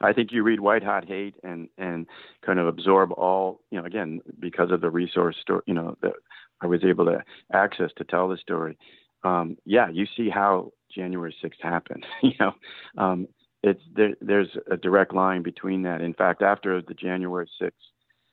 [0.01, 2.07] I think you read White Hot Hate and and
[2.43, 6.15] kind of absorb all you know again because of the resource store you know that
[6.61, 8.79] I was able to access to tell the story.
[9.25, 12.07] Um, yeah, you see how January 6th happened.
[12.23, 12.55] you know,
[12.97, 13.29] um,
[13.63, 16.01] it's there, there's a direct line between that.
[16.01, 17.71] In fact, after the January 6th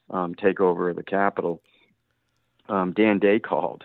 [0.09, 1.61] um, takeover of the Capitol,
[2.69, 3.83] um, Dan Day called.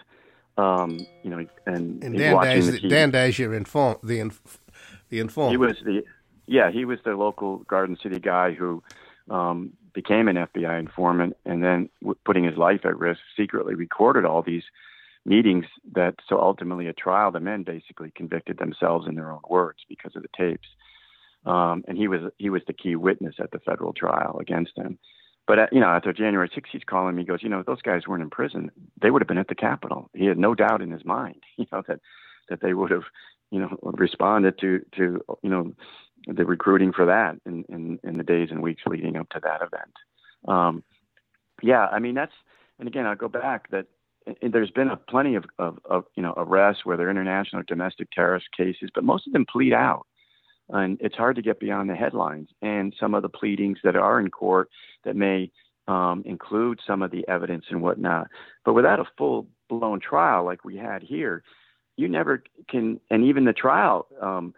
[0.56, 2.88] Um, you know, and, And Dan watching Day's, the.
[2.88, 4.58] Dan Day's your inform the inf,
[5.08, 5.52] the informant.
[5.52, 6.02] He was the
[6.46, 8.82] yeah, he was the local Garden City guy who
[9.30, 14.24] um, became an FBI informant and then w- putting his life at risk, secretly recorded
[14.24, 14.64] all these
[15.24, 19.80] meetings that so ultimately at trial the men basically convicted themselves in their own words
[19.88, 20.68] because of the tapes.
[21.46, 24.98] Um, and he was he was the key witness at the federal trial against him.
[25.46, 27.22] But uh, you know, after January 6th, he's calling me.
[27.22, 29.54] He goes, you know, those guys weren't in prison, they would have been at the
[29.54, 30.10] Capitol.
[30.14, 32.00] He had no doubt in his mind, you know, that
[32.48, 33.04] that they would have,
[33.50, 35.74] you know, responded to to you know
[36.26, 39.60] the recruiting for that in, in, in the days and weeks leading up to that
[39.62, 39.94] event.
[40.48, 40.82] Um,
[41.62, 42.32] yeah, I mean that's,
[42.78, 43.86] and again I'll go back that
[44.42, 48.10] and there's been a plenty of, of, of you know arrests, whether international or domestic
[48.10, 50.06] terrorist cases, but most of them plead out,
[50.68, 52.48] and it's hard to get beyond the headlines.
[52.62, 54.68] And some of the pleadings that are in court
[55.04, 55.50] that may
[55.88, 58.28] um, include some of the evidence and whatnot,
[58.64, 61.42] but without a full blown trial like we had here,
[61.96, 63.00] you never can.
[63.10, 64.06] And even the trial.
[64.20, 64.54] Um,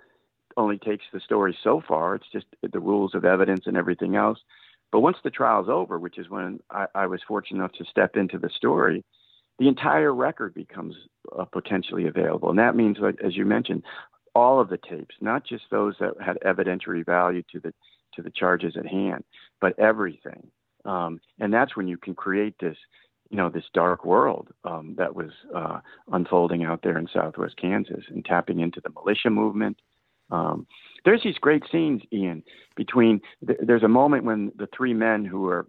[0.56, 2.14] only takes the story so far.
[2.14, 4.38] It's just the rules of evidence and everything else.
[4.90, 8.16] But once the trial's over, which is when I, I was fortunate enough to step
[8.16, 9.04] into the story,
[9.58, 10.94] the entire record becomes
[11.38, 12.50] uh, potentially available.
[12.50, 13.84] And that means, like, as you mentioned,
[14.34, 17.72] all of the tapes, not just those that had evidentiary value to the
[18.14, 19.24] to the charges at hand,
[19.60, 20.50] but everything.
[20.84, 22.76] Um, and that's when you can create this,
[23.30, 28.04] you know, this dark world um, that was uh, unfolding out there in Southwest Kansas
[28.08, 29.80] and tapping into the militia movement,
[30.32, 30.66] um,
[31.04, 32.42] there's these great scenes, Ian,
[32.74, 35.66] between th- there's a moment when the three men who are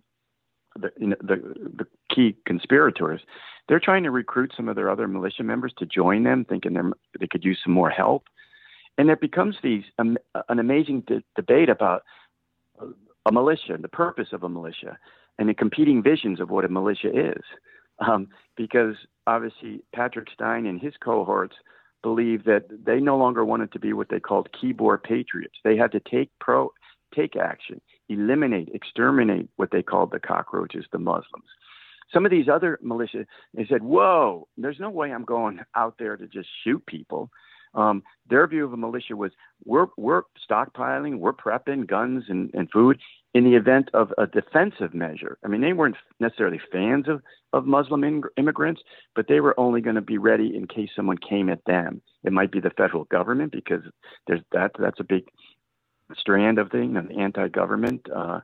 [0.75, 1.35] the, you know, the
[1.77, 3.21] the key conspirators,
[3.67, 7.27] they're trying to recruit some of their other militia members to join them, thinking they
[7.27, 8.23] could use some more help,
[8.97, 10.17] and there becomes these um,
[10.49, 12.03] an amazing de- debate about
[13.25, 14.97] a militia, the purpose of a militia,
[15.37, 17.43] and the competing visions of what a militia is,
[17.99, 18.95] um, because
[19.27, 21.55] obviously Patrick Stein and his cohorts
[22.03, 25.55] believed that they no longer wanted to be what they called keyboard patriots.
[25.63, 26.71] They had to take pro
[27.15, 31.45] take action, eliminate, exterminate what they called the cockroaches, the Muslims.
[32.13, 36.17] Some of these other militia, they said, "Whoa, there's no way I'm going out there
[36.17, 37.31] to just shoot people."
[37.73, 39.31] Um, their view of a militia was,
[39.65, 42.99] "We're we're stockpiling, we're prepping guns and, and food
[43.33, 47.21] in the event of a defensive measure." I mean, they weren't necessarily fans of
[47.53, 48.81] of Muslim in, immigrants,
[49.15, 52.01] but they were only going to be ready in case someone came at them.
[52.23, 53.83] It might be the federal government because
[54.27, 55.25] there's that that's a big
[56.15, 58.41] strand of thing, the anti-government uh,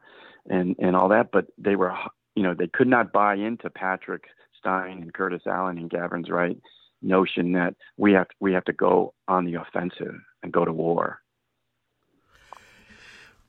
[0.50, 1.32] and and all that.
[1.32, 1.94] But they were,
[2.36, 4.26] you know, they could not buy into Patrick
[4.58, 6.62] Stein and Curtis Allen and Gavin Wright's
[7.02, 11.22] notion that we have we have to go on the offensive and go to war.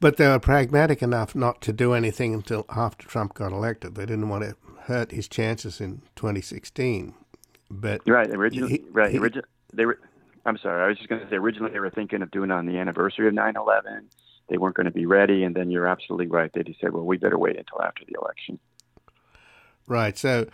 [0.01, 3.95] But they were pragmatic enough not to do anything until after Trump got elected.
[3.95, 7.15] They didn't want to hurt his chances in 2016.
[7.71, 9.99] But right, originally, he- right, he- origi- they were.
[10.47, 12.55] I'm sorry, I was just going to say originally they were thinking of doing it
[12.55, 14.05] on the anniversary of 9/11.
[14.49, 16.51] They weren't going to be ready, and then you're absolutely right.
[16.53, 18.59] They just said, well, we better wait until after the election.
[19.87, 20.17] Right.
[20.19, 20.49] So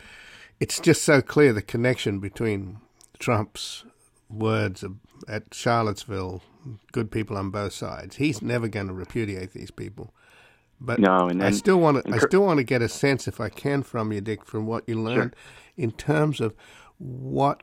[0.60, 2.78] it's just so clear the connection between
[3.18, 3.84] Trump's
[4.28, 4.84] words
[5.28, 6.42] at Charlottesville,
[6.92, 8.16] good people on both sides.
[8.16, 10.12] He's never going to repudiate these people.
[10.80, 12.12] But No, and I still want to.
[12.12, 14.86] I still want to get a sense, if I can, from you, Dick, from what
[14.86, 15.34] you learned,
[15.76, 16.54] in terms of
[16.98, 17.62] what.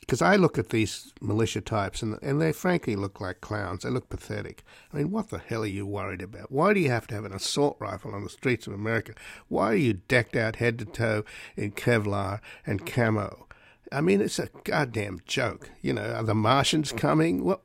[0.00, 3.82] Because I look at these militia types, and and they frankly look like clowns.
[3.82, 4.62] They look pathetic.
[4.92, 6.50] I mean, what the hell are you worried about?
[6.50, 9.12] Why do you have to have an assault rifle on the streets of America?
[9.48, 11.24] Why are you decked out head to toe
[11.56, 13.45] in Kevlar and camo?
[13.92, 15.70] I mean, it's a goddamn joke.
[15.82, 17.44] You know, are the Martians coming?
[17.44, 17.62] Well,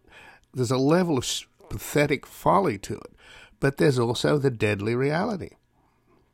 [0.53, 1.25] there's a level of
[1.69, 3.13] pathetic folly to it,
[3.59, 5.51] but there's also the deadly reality.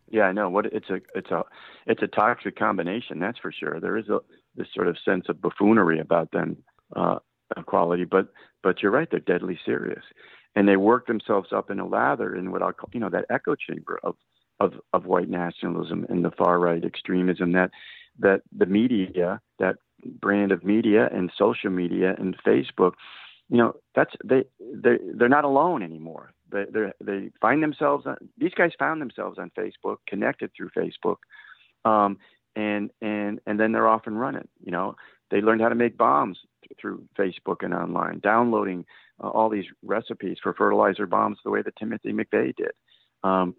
[0.10, 0.50] Yeah, I know.
[0.50, 1.44] What it's a it's a
[1.86, 3.20] it's a toxic combination.
[3.20, 3.80] That's for sure.
[3.80, 4.20] There is a
[4.56, 6.58] this sort of sense of buffoonery about them,
[6.96, 7.20] uh,
[7.66, 8.30] quality, but
[8.64, 9.08] but you're right.
[9.10, 10.04] They're deadly serious,
[10.56, 13.26] and they work themselves up in a lather in what I'll call you know that
[13.30, 14.16] echo chamber of
[14.60, 17.72] of of white nationalism and the far right extremism that
[18.20, 19.76] that the media that
[20.22, 22.94] brand of media and social media and Facebook
[23.50, 26.66] you know that's they they they're not alone anymore They
[27.02, 28.06] they find themselves.
[28.06, 31.18] On, these guys found themselves on Facebook, connected through Facebook,
[31.86, 32.18] um,
[32.56, 34.48] and and and then they're off and running.
[34.64, 34.96] You know,
[35.32, 36.40] they learned how to make bombs
[36.80, 38.86] through Facebook and online, downloading
[39.24, 42.72] uh, all these recipes for fertilizer bombs the way that Timothy McVeigh did.
[43.24, 43.56] Um,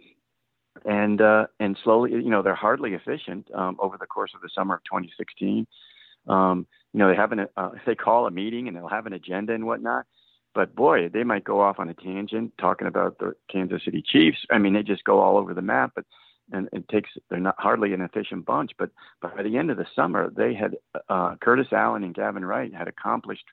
[0.85, 4.51] and uh, and slowly, you know, they're hardly efficient um, over the course of the
[4.55, 5.67] summer of 2016.
[6.29, 9.13] Um, you know, they have an uh, they call a meeting and they'll have an
[9.13, 10.07] agenda and whatnot.
[10.55, 14.39] But boy, they might go off on a tangent talking about the Kansas City Chiefs.
[14.51, 15.93] I mean, they just go all over the map.
[15.95, 16.05] But
[16.53, 18.73] and it takes they're not hardly an efficient bunch.
[18.79, 20.77] But by the end of the summer, they had
[21.09, 23.45] uh, Curtis Allen and Gavin Wright had accomplished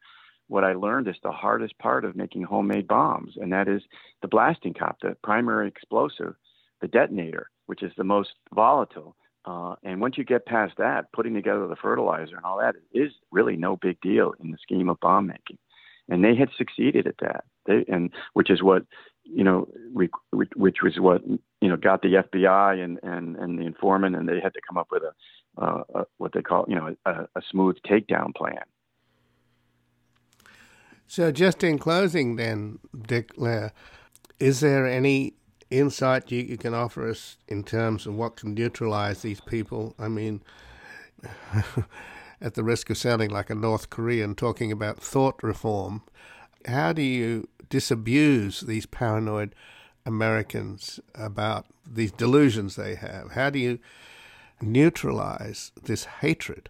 [0.48, 3.82] what I learned is the hardest part of making homemade bombs, and that is
[4.22, 6.36] the blasting cap, the primary explosive
[6.82, 9.16] the detonator, which is the most volatile.
[9.46, 13.12] Uh, and once you get past that, putting together the fertilizer and all that is
[13.32, 15.58] really no big deal in the scheme of bomb making.
[16.10, 18.84] And they had succeeded at that, they, and which is what
[19.24, 20.12] you know, which,
[20.56, 24.40] which was what you know got the FBI and and and the informant, and they
[24.40, 27.42] had to come up with a, uh, a what they call you know a, a
[27.50, 28.62] smooth takedown plan.
[31.08, 33.72] So, just in closing, then, Dick Lehr,
[34.40, 35.34] is there any
[35.72, 39.96] insight you, you can offer us in terms of what can neutralize these people?
[39.98, 40.42] I mean,
[42.42, 46.04] at the risk of sounding like a North Korean talking about thought reform,
[46.68, 49.56] how do you disabuse these paranoid
[50.06, 53.32] Americans about these delusions they have?
[53.32, 53.80] How do you
[54.62, 56.70] neutralize this hatred?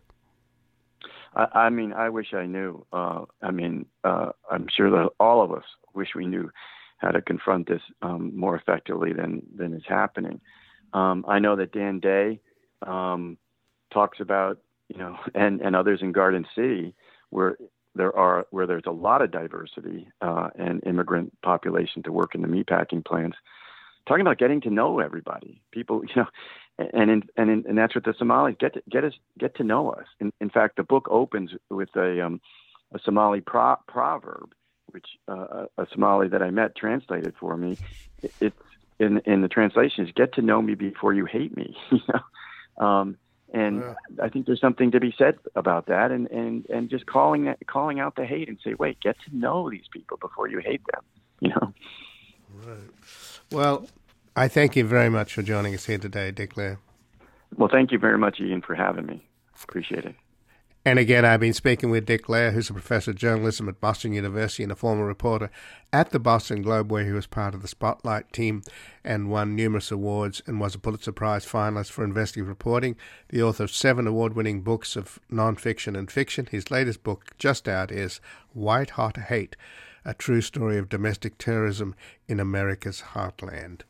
[1.36, 2.86] I, mean, I wish I knew.
[2.94, 6.50] Uh, I mean, uh, I'm sure that all of us wish we knew
[6.98, 10.42] how to confront this um, more effectively than than is happening.
[10.94, 12.40] Um, I know that Dan Day
[12.86, 13.38] um,
[13.92, 16.96] talks about you know, and and others in Garden City
[17.30, 17.58] where
[17.96, 22.42] there are where there's a lot of diversity uh, and immigrant population to work in
[22.42, 23.38] the meatpacking plants.
[24.08, 26.28] Talking about getting to know everybody, people, you know,
[26.94, 29.64] and in, and in, and that's what the Somalis get to, get us get to
[29.64, 30.06] know us.
[30.20, 32.42] In, in fact, the book opens with a um,
[32.94, 34.54] a Somali pro- proverb
[34.96, 37.78] which uh, a Somali that I met translated for me.
[38.24, 38.62] It, it's
[38.98, 42.86] in in the translation is "Get to know me before you hate me." you know,
[42.86, 43.18] um,
[43.54, 43.94] and yeah.
[44.24, 47.58] I think there's something to be said about that, and and and just calling that
[47.68, 50.82] calling out the hate and say, "Wait, get to know these people before you hate
[50.94, 51.04] them."
[51.42, 51.74] You know.
[52.66, 52.90] Right.
[53.52, 53.88] Well,
[54.38, 56.78] I thank you very much for joining us here today, Dick Lehr.
[57.58, 59.22] Well, thank you very much, Ian, for having me.
[59.62, 60.16] Appreciate it.
[60.88, 64.14] And again, I've been speaking with Dick Lehr, who's a professor of journalism at Boston
[64.14, 65.50] University and a former reporter
[65.92, 68.62] at the Boston Globe, where he was part of the Spotlight team
[69.04, 72.96] and won numerous awards and was a Pulitzer Prize finalist for investigative reporting.
[73.30, 76.48] The author of seven award winning books of nonfiction and fiction.
[76.52, 78.22] His latest book, just out, is
[78.54, 79.56] White Hot Hate
[80.06, 81.96] A True Story of Domestic Terrorism
[82.28, 83.82] in America's Heartland.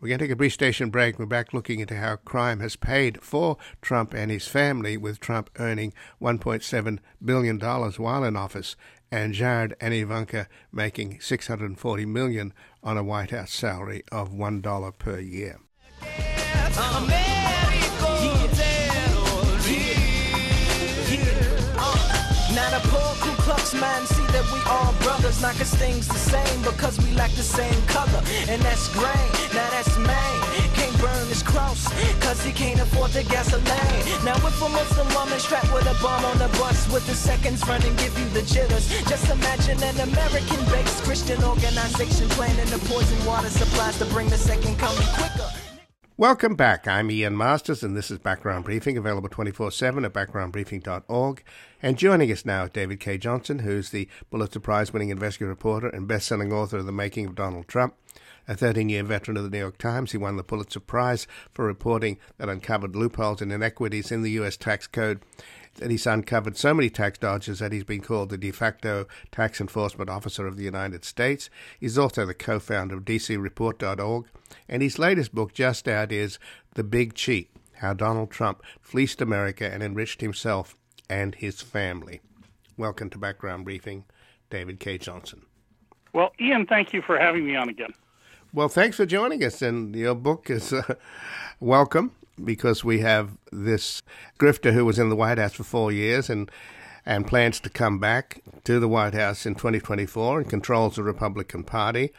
[0.00, 1.18] We're going to take a brief station break.
[1.18, 5.50] We're back looking into how crime has paid for Trump and his family, with Trump
[5.58, 5.92] earning
[6.22, 8.76] $1.7 billion while in office,
[9.12, 15.20] and Jared and Ivanka making 640 million on a White House salary of $1 per
[15.20, 15.60] year.
[24.40, 28.22] That we all brothers knock us things the same because we like the same color.
[28.48, 30.38] And that's grain now that's main.
[30.74, 31.84] Can't burn his cross
[32.20, 34.00] cause he can't afford the gasoline.
[34.24, 37.66] Now if a muslim woman strapped with a bomb on the bus with the seconds
[37.68, 38.88] running give you the jitters.
[39.08, 44.38] Just imagine an american based christian organization planning the poison water supplies to bring the
[44.38, 45.69] second coming quicker
[46.20, 46.86] Welcome back.
[46.86, 51.42] I'm Ian Masters, and this is Background Briefing, available 24 7 at backgroundbriefing.org.
[51.82, 55.88] And joining us now, is David Cay Johnston, who's the Pulitzer Prize winning investigative reporter
[55.88, 57.94] and best selling author of The Making of Donald Trump.
[58.46, 61.64] A 13 year veteran of the New York Times, he won the Pulitzer Prize for
[61.64, 64.58] reporting that uncovered loopholes and inequities in the U.S.
[64.58, 65.22] tax code
[65.76, 69.58] that he's uncovered so many tax dodges that he's been called the de facto tax
[69.58, 71.48] enforcement officer of the United States.
[71.78, 74.26] He's also the co founder of DCReport.org,
[74.70, 76.38] and his latest book, just out, is
[76.74, 80.76] The Big Cheat How Donald Trump Fleeced America and Enriched Himself
[81.10, 82.20] and His Family.
[82.76, 84.04] Welcome to Background Briefing,
[84.48, 85.42] David Cay Johnston.
[86.12, 87.92] Well, Ian, thank you for having me on again.
[88.54, 90.94] Well, thanks for joining us, and your book is uh,
[91.58, 92.12] welcome
[92.42, 94.02] because we have this
[94.38, 96.50] grifter who was in the White House for four years and
[97.06, 101.64] and plans to come back to the White House in 2024 and controls the Republican
[101.64, 102.12] Party.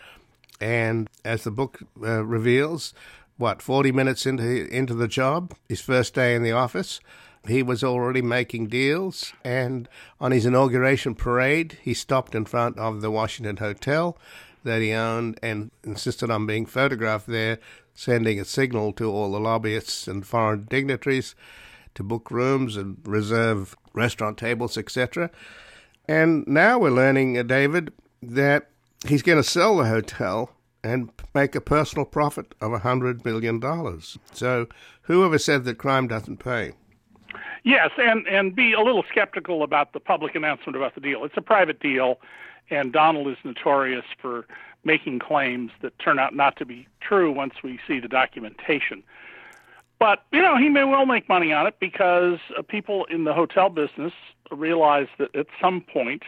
[0.62, 2.93] And as the book uh, reveals,
[3.38, 7.01] what 40 minutes into into the job, his first day in the office,
[7.47, 9.34] he was already making deals.
[9.43, 9.89] And
[10.20, 14.18] on his inauguration parade, he stopped in front of the Washington Hotel
[14.64, 17.57] that he owned and insisted on being photographed there,
[17.95, 21.34] sending a signal to all the lobbyists and foreign dignitaries
[21.95, 25.32] to book rooms and reserve restaurant tables, etc.
[26.07, 27.91] And now we're learning, uh, David,
[28.22, 28.70] that
[29.08, 30.52] he's going to sell the hotel
[30.84, 33.62] and make a personal profit of a $100 million.
[34.34, 34.68] So
[35.04, 36.74] whoever said that crime doesn't pay?
[37.64, 41.24] Yes, and, and be a little skeptical about the public announcement about the deal.
[41.24, 42.20] It's a private deal,
[42.70, 44.45] and Donald is notorious for
[44.84, 49.04] making claims that turn out not to be true once we see the documentation.
[49.99, 53.36] But, you know, he may well make money on it because uh, people in the
[53.36, 54.14] hotel business
[54.49, 56.24] realize that at some point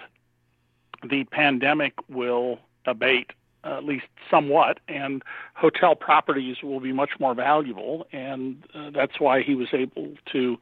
[1.04, 3.32] the pandemic will abate
[3.64, 5.24] uh, at least somewhat, and
[5.54, 8.06] hotel properties will be much more valuable.
[8.12, 10.58] And uh, that's why he was able to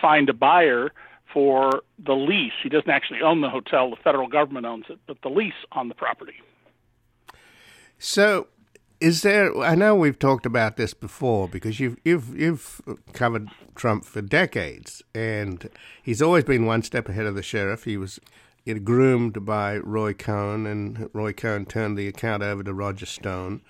[0.00, 0.90] find a buyer
[1.32, 2.54] for the lease.
[2.62, 5.88] He doesn't actually own the hotel, the federal government owns it, but the lease on
[5.88, 6.36] the property.
[7.98, 8.46] So,
[9.00, 9.54] is there?
[9.58, 12.80] I know we've talked about this before because you've you've you've
[13.12, 15.68] covered Trump for decades, and
[16.02, 17.84] he's always been one step ahead of the sheriff.
[17.84, 18.18] He was
[18.74, 23.62] groomed by Roy Cohn, and Roy Cohn turned the account over to Roger Stone.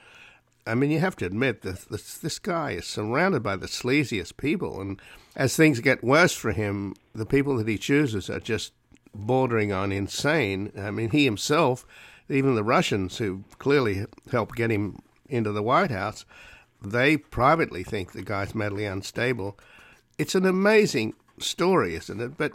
[0.67, 4.37] I mean, you have to admit that this, this guy is surrounded by the sleaziest
[4.37, 5.01] people, and
[5.37, 8.73] as things get worse for him, the people that he chooses are just
[9.15, 10.73] bordering on insane.
[10.77, 11.87] I mean, he himself,
[12.29, 16.25] even the Russians who clearly helped get him into the White House,
[16.83, 19.59] they privately think the guy's mentally unstable.
[20.19, 22.37] It's an amazing story, isn't it?
[22.37, 22.53] But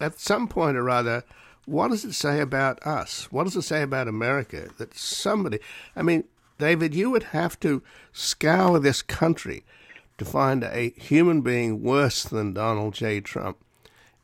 [0.00, 1.24] at some point or other,
[1.66, 3.30] what does it say about us?
[3.30, 5.58] What does it say about America that somebody,
[5.96, 6.24] I mean,
[6.58, 9.64] David, you would have to scour this country
[10.18, 13.20] to find a human being worse than Donald J.
[13.20, 13.58] Trump.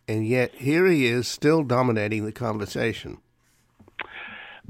[0.07, 3.19] And yet here he is still dominating the conversation.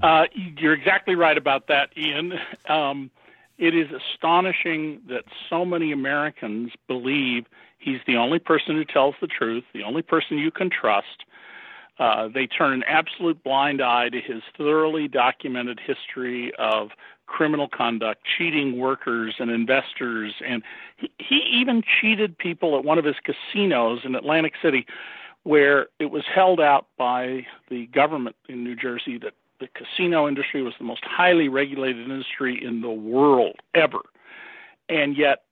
[0.02, 2.34] Uh, you're exactly right about that, Ian.
[2.68, 3.10] Um,
[3.58, 7.44] it is astonishing that so many Americans believe
[7.78, 11.24] he's the only person who tells the truth, the only person you can trust,
[12.00, 16.88] uh, they turn an absolute blind eye to his thoroughly documented history of
[17.26, 20.62] criminal conduct, cheating workers and investors, and
[20.96, 24.86] he, he even cheated people at one of his casinos in Atlantic City,
[25.42, 30.62] where it was held out by the government in New Jersey that the casino industry
[30.62, 34.00] was the most highly regulated industry in the world ever,
[34.88, 35.42] and yet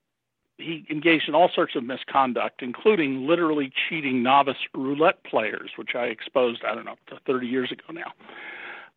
[0.59, 6.06] he engaged in all sorts of misconduct, including literally cheating novice roulette players, which I
[6.06, 6.96] exposed, I don't know,
[7.26, 8.12] 30 years ago now.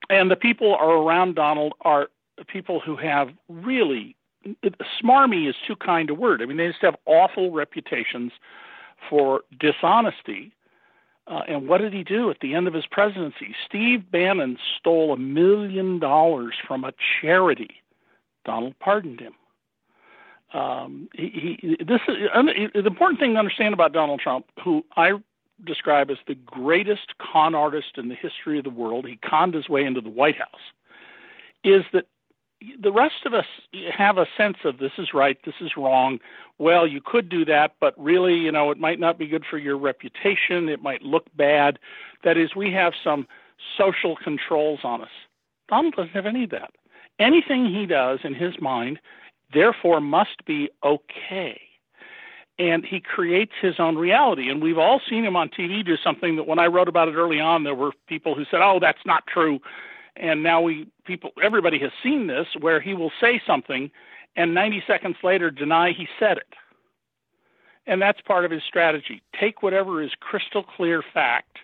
[0.09, 2.09] And the people are around Donald are
[2.47, 4.15] people who have really
[5.03, 6.41] smarmy is too kind a word.
[6.41, 8.31] I mean, they just have awful reputations
[9.09, 10.51] for dishonesty.
[11.27, 13.55] Uh, and what did he do at the end of his presidency?
[13.65, 17.81] Steve Bannon stole a million dollars from a charity.
[18.43, 19.33] Donald pardoned him.
[20.53, 25.13] Um, he, he, this is the important thing to understand about Donald Trump, who I
[25.65, 29.05] describe as the greatest con artist in the history of the world.
[29.07, 30.61] He conned his way into the White House.
[31.63, 32.05] Is that
[32.79, 33.45] the rest of us
[33.95, 36.19] have a sense of this is right, this is wrong.
[36.59, 39.57] Well, you could do that, but really, you know, it might not be good for
[39.57, 40.69] your reputation.
[40.69, 41.79] It might look bad.
[42.23, 43.27] That is, we have some
[43.77, 45.09] social controls on us.
[45.69, 46.71] Donald doesn't have any of that.
[47.19, 48.99] Anything he does in his mind
[49.53, 51.59] therefore must be okay.
[52.59, 54.49] And he creates his own reality.
[54.49, 57.15] And we've all seen him on TV do something that when I wrote about it
[57.15, 59.59] early on, there were people who said, oh, that's not true.
[60.15, 63.89] And now we, people, everybody has seen this where he will say something
[64.35, 66.53] and 90 seconds later deny he said it.
[67.87, 69.21] And that's part of his strategy.
[69.39, 71.57] Take whatever is crystal clear fact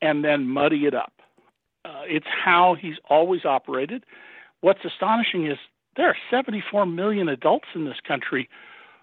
[0.00, 1.12] and then muddy it up.
[1.84, 4.04] Uh, it's how he's always operated.
[4.62, 5.58] What's astonishing is
[5.96, 8.48] there are 74 million adults in this country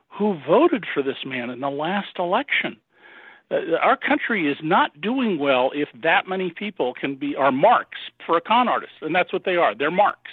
[0.10, 2.78] who voted for this man in the last election.
[3.50, 7.98] Uh, our country is not doing well if that many people can be are marks
[8.26, 9.76] for a con artist, and that's what they are.
[9.76, 10.32] They're marks.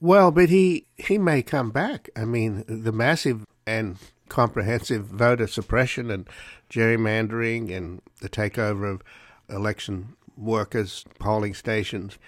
[0.00, 2.10] Well, but he he may come back.
[2.16, 3.98] I mean, the massive and
[4.28, 6.28] comprehensive voter suppression and
[6.70, 9.02] gerrymandering and the takeover of
[9.48, 12.18] election workers, polling stations,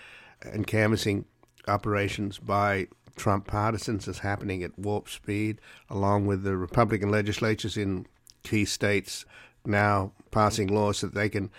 [0.43, 1.25] and canvassing
[1.69, 8.07] operations by Trump partisans is happening at warp speed, along with the Republican legislatures in
[8.43, 9.25] key states
[9.65, 11.51] now passing laws that they can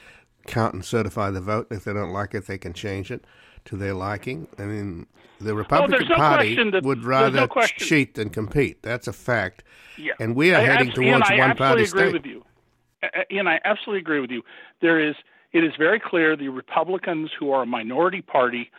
[0.48, 1.68] count and certify the vote.
[1.72, 3.24] If they don't like it, they can change it
[3.66, 4.48] to their liking.
[4.60, 5.08] I mean,
[5.40, 8.84] the Republican no Party that, would rather no cheat than compete.
[8.84, 9.64] That's a fact.
[9.98, 10.14] Yeah.
[10.20, 12.00] And we are I heading towards one party state.
[12.00, 12.44] I absolutely agree with you.
[13.38, 14.44] And I absolutely agree with you.
[14.82, 15.16] There is,
[15.54, 18.72] it is very clear the Republicans who are a minority party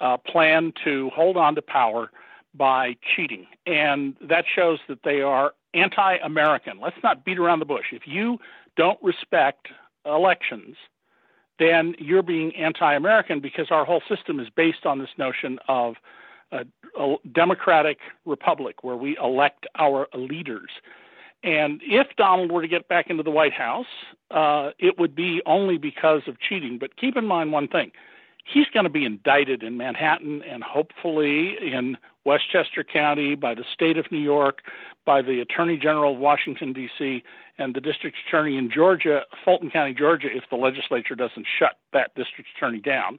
[0.00, 2.10] uh, plan to hold on to power
[2.54, 3.46] by cheating.
[3.66, 6.80] And that shows that they are anti American.
[6.80, 7.86] Let's not beat around the bush.
[7.92, 8.38] If you
[8.76, 9.68] don't respect
[10.04, 10.76] elections,
[11.58, 15.96] then you're being anti American because our whole system is based on this notion of
[16.52, 16.64] a,
[16.98, 20.70] a democratic republic where we elect our leaders.
[21.42, 23.86] And if Donald were to get back into the White House,
[24.30, 26.78] uh, it would be only because of cheating.
[26.78, 27.92] But keep in mind one thing
[28.46, 33.98] he's going to be indicted in Manhattan and hopefully in Westchester County by the state
[33.98, 34.62] of New York,
[35.04, 37.22] by the Attorney General of Washington, D.C.,
[37.58, 42.14] and the district attorney in Georgia, Fulton County, Georgia, if the legislature doesn't shut that
[42.14, 43.18] district attorney down.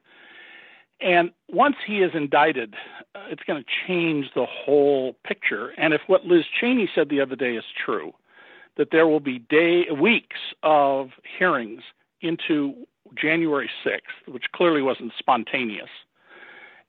[0.99, 2.75] And once he is indicted,
[3.15, 5.69] uh, it's going to change the whole picture.
[5.77, 8.13] And if what Liz Cheney said the other day is true,
[8.77, 11.81] that there will be day weeks of hearings
[12.21, 12.75] into
[13.15, 15.89] January 6th, which clearly wasn't spontaneous.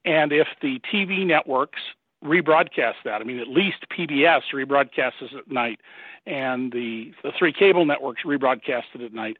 [0.05, 1.79] And if the TV networks
[2.23, 5.79] rebroadcast that, I mean, at least PBS rebroadcasts it at night,
[6.25, 9.37] and the, the three cable networks rebroadcast it at night,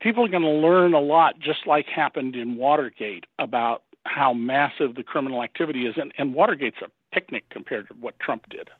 [0.00, 4.94] people are going to learn a lot, just like happened in Watergate, about how massive
[4.94, 5.94] the criminal activity is.
[5.96, 8.70] And, and Watergate's a picnic compared to what Trump did.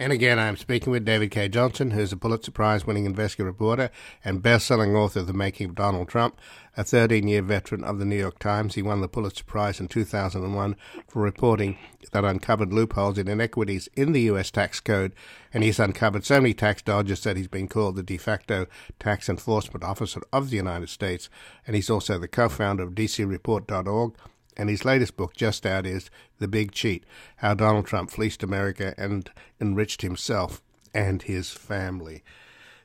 [0.00, 3.90] And again, I'm speaking with David Cay Johnston, who's a Pulitzer Prize winning investigative reporter
[4.24, 6.40] and best selling author of The Making of Donald Trump,
[6.74, 8.76] a 13 year veteran of the New York Times.
[8.76, 10.74] He won the Pulitzer Prize in 2001
[11.06, 11.76] for reporting
[12.12, 14.50] that uncovered loopholes and inequities in the U.S.
[14.50, 15.12] tax code,
[15.52, 18.64] and he's uncovered so many tax dodgers that he's been called the de facto
[18.98, 21.28] tax enforcement officer of the United States.
[21.66, 24.14] And he's also the co founder of DCReport.org
[24.60, 27.04] and his latest book, just out, is The Big Cheat
[27.36, 30.60] How Donald Trump Fleeced America and Enriched Himself
[30.92, 32.22] and His Family.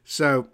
[0.06, 0.48] So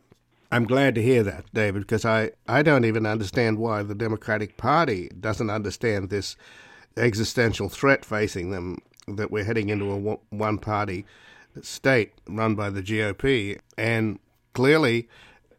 [0.51, 4.57] I'm glad to hear that, David, because I, I don't even understand why the Democratic
[4.57, 6.35] Party doesn't understand this
[6.97, 11.05] existential threat facing them that we're heading into a one party
[11.61, 13.59] state run by the GOP.
[13.77, 14.17] And
[14.53, 15.07] clearly,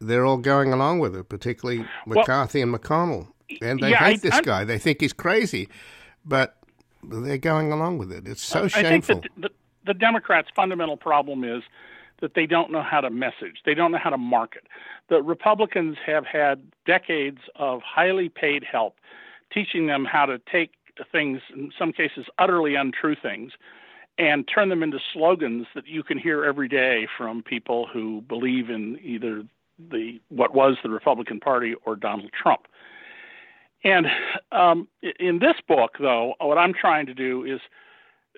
[0.01, 4.19] they're all going along with it, particularly McCarthy well, and McConnell and they yeah, hate
[4.19, 4.63] I, this I'm, guy.
[4.63, 5.69] They think he's crazy,
[6.25, 6.57] but
[7.03, 8.27] they're going along with it.
[8.27, 9.17] It's so shameful.
[9.17, 9.49] I think the,
[9.85, 11.63] the Democrats' fundamental problem is
[12.21, 13.57] that they don't know how to message.
[13.65, 14.63] They don't know how to market.
[15.09, 18.95] The Republicans have had decades of highly paid help
[19.53, 20.71] teaching them how to take
[21.11, 23.51] things, in some cases utterly untrue things,
[24.17, 28.69] and turn them into slogans that you can hear every day from people who believe
[28.69, 29.43] in either
[29.91, 32.67] the what was the Republican Party or Donald Trump.
[33.83, 34.07] And
[34.51, 34.87] um,
[35.19, 37.59] in this book, though, what I'm trying to do is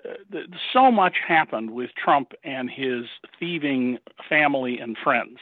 [0.04, 0.38] uh,
[0.72, 3.04] so much happened with Trump and his
[3.38, 5.38] thieving family and friends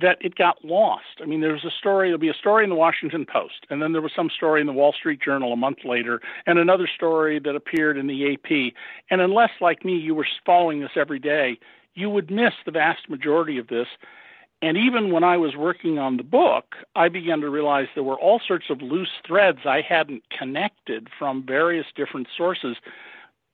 [0.00, 1.20] that it got lost.
[1.22, 3.80] I mean, there was a story, there'll be a story in the Washington Post, and
[3.80, 6.88] then there was some story in the Wall Street Journal a month later, and another
[6.92, 8.72] story that appeared in the AP.
[9.10, 11.58] And unless, like me, you were following this every day,
[11.94, 13.86] you would miss the vast majority of this.
[14.64, 18.18] And even when I was working on the book, I began to realize there were
[18.18, 22.78] all sorts of loose threads I hadn't connected from various different sources.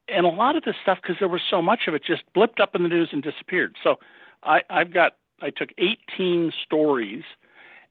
[0.06, 2.60] And a lot of this stuff, because there was so much of it, just blipped
[2.60, 3.74] up in the news and disappeared.
[3.82, 3.98] So
[4.44, 7.24] I, I've got, I took 18 stories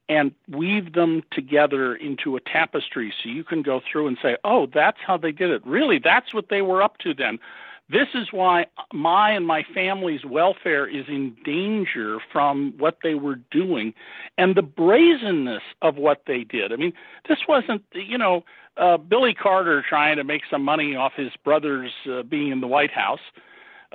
[0.07, 4.65] and weave them together into a tapestry so you can go through and say, oh,
[4.73, 5.61] that's how they did it.
[5.67, 7.37] Really, that's what they were up to then.
[7.89, 13.37] This is why my and my family's welfare is in danger from what they were
[13.49, 13.93] doing
[14.37, 16.71] and the brazenness of what they did.
[16.71, 16.93] I mean,
[17.27, 18.43] this wasn't, you know,
[18.77, 22.67] uh, Billy Carter trying to make some money off his brothers uh, being in the
[22.67, 23.19] White House.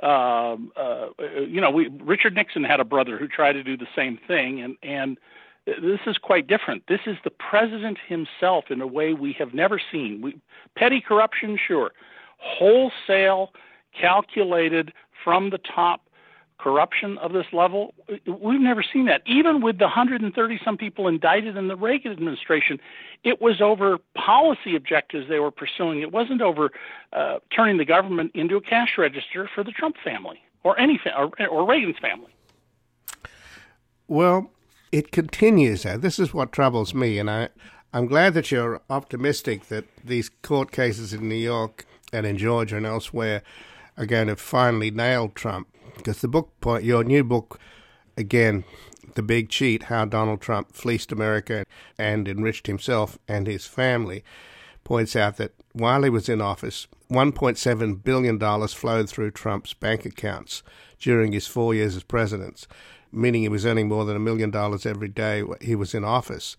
[0.03, 1.07] Uh, uh,
[1.47, 4.61] you know, we, Richard Nixon had a brother who tried to do the same thing,
[4.61, 5.17] and and
[5.65, 6.83] this is quite different.
[6.87, 10.21] This is the president himself in a way we have never seen.
[10.21, 10.37] We,
[10.75, 11.91] petty corruption, sure,
[12.37, 13.51] wholesale
[13.99, 14.93] calculated
[15.23, 16.01] from the top
[16.57, 17.93] corruption of this level.
[18.25, 19.21] We've never seen that.
[19.25, 22.79] Even with the 130 some people indicted in the Reagan administration,
[23.23, 26.01] it was over policy objectives they were pursuing.
[26.01, 26.71] It wasn't over
[27.13, 31.15] uh, turning the government into a cash register for the Trump family or any fa-
[31.17, 32.31] or, or Reagan's family.
[34.07, 34.51] Well,
[34.91, 35.83] it continues.
[35.83, 37.49] This is what troubles me, and I,
[37.93, 42.77] I'm glad that you're optimistic that these court cases in New York and in Georgia
[42.77, 43.41] and elsewhere
[43.97, 45.67] are going to finally nail Trump.
[45.97, 47.59] Because the book your new book,
[48.17, 48.65] again,
[49.15, 51.65] The Big Cheat How Donald Trump Fleeced America
[51.97, 54.23] and Enriched Himself and His Family,
[54.83, 60.63] points out that while he was in office, $1.7 billion flowed through Trump's bank accounts
[60.99, 62.67] during his four years as president,
[63.11, 66.55] meaning he was earning more than a million dollars every day he was in office.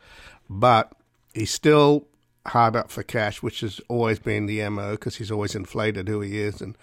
[0.49, 0.93] But
[1.34, 2.07] he's still
[2.47, 6.20] hard up for cash, which has always been the mo because he's always inflated who
[6.20, 6.76] he is and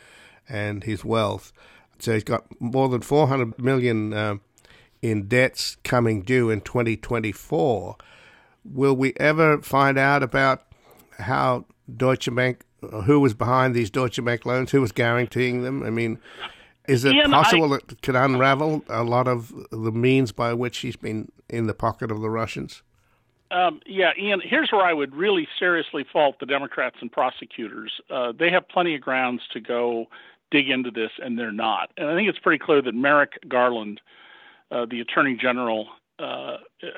[0.49, 1.51] and his wealth.
[1.99, 4.35] So he's got more than 400 million uh,
[5.01, 7.95] in debts coming due in 2024.
[8.65, 10.63] Will we ever find out about
[11.19, 11.65] how
[11.95, 12.63] Deutsche Bank,
[13.05, 15.83] who was behind these Deutsche Bank loans, who was guaranteeing them?
[15.83, 16.19] I mean,
[16.87, 20.79] is it Ian, possible I, it could unravel a lot of the means by which
[20.79, 22.81] he's been in the pocket of the Russians?
[23.51, 27.91] Um, yeah, Ian, here's where I would really seriously fault the Democrats and prosecutors.
[28.09, 30.07] Uh, they have plenty of grounds to go
[30.49, 31.91] dig into this, and they're not.
[31.97, 34.01] And I think it's pretty clear that Merrick Garland,
[34.71, 35.87] uh, the Attorney General,
[36.19, 36.57] uh,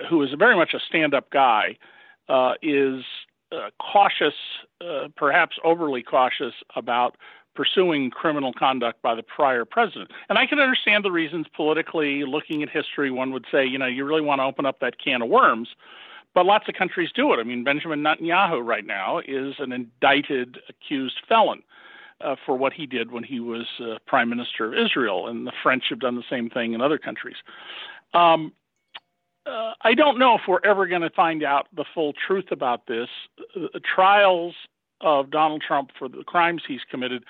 [0.10, 1.78] who is very much a stand up guy,
[2.30, 3.04] uh, is
[3.52, 4.34] uh, cautious,
[4.82, 7.16] uh, perhaps overly cautious, about
[7.56, 10.12] pursuing criminal conduct by the prior president.
[10.28, 13.86] And I can understand the reasons politically, looking at history, one would say, you know,
[13.86, 15.70] you really want to open up that can of worms.
[16.36, 17.40] But lots of countries do it.
[17.40, 21.64] I mean, Benjamin Netanyahu right now is an indicted, accused felon
[22.22, 25.54] uh, for what he did when he was uh, prime minister of Israel, and the
[25.64, 27.38] French have done the same thing in other countries.
[28.14, 28.52] Um,
[29.46, 32.88] uh, I don't know if we're ever going to find out the full truth about
[32.88, 33.08] this.
[33.56, 34.56] The trials
[35.02, 37.24] of Donald Trump for the crimes he's committed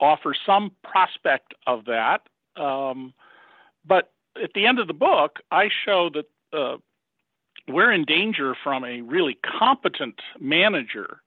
[0.00, 2.22] offer some prospect of that.
[2.56, 3.12] Um,
[3.84, 4.12] but
[4.42, 6.26] at the end of the book, I show that
[6.56, 6.76] uh,
[7.72, 11.20] we're in danger from a really competent manager.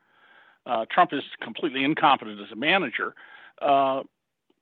[0.65, 3.13] Uh, Trump is completely incompetent as a manager.
[3.61, 4.03] Uh,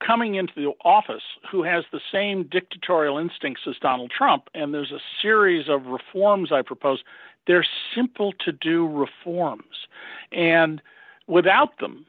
[0.05, 4.91] coming into the office who has the same dictatorial instincts as Donald Trump, and there's
[4.91, 7.03] a series of reforms I propose.
[7.47, 7.65] They're
[7.95, 9.87] simple to do reforms.
[10.31, 10.81] And
[11.27, 12.05] without them,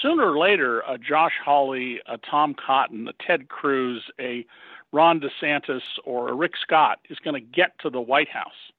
[0.00, 4.46] sooner or later, a Josh Hawley, a Tom Cotton, a Ted Cruz, a
[4.92, 8.72] Ron DeSantis, or a Rick Scott is going to get to the White House.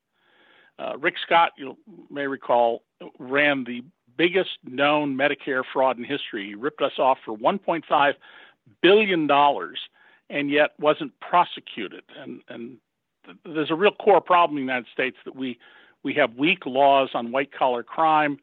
[0.80, 1.78] Uh, Rick Scott, you
[2.10, 2.84] may recall,
[3.20, 3.84] ran the
[4.18, 6.48] biggest known Medicare fraud in history.
[6.48, 8.14] He ripped us off for 1.5
[8.82, 9.80] billion dollars,
[10.30, 12.04] and yet wasn't prosecuted.
[12.18, 12.78] And and
[13.46, 15.58] there's a real core problem in the United States that we
[16.04, 18.38] we have weak laws on white collar crime.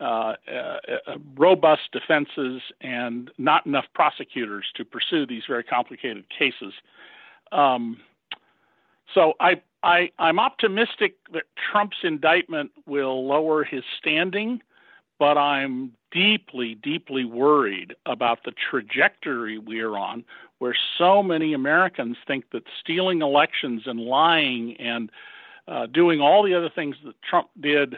[0.00, 0.76] Uh, uh,
[1.08, 6.72] uh, robust defenses and not enough prosecutors to pursue these very complicated cases.
[7.50, 7.96] Um,
[9.12, 14.60] so I, I, I'm optimistic that Trump's indictment will lower his standing
[15.18, 20.24] but I'm deeply, deeply worried about the trajectory we are on,
[20.58, 25.10] where so many Americans think that stealing elections and lying and
[25.66, 27.96] uh, doing all the other things that Trump did,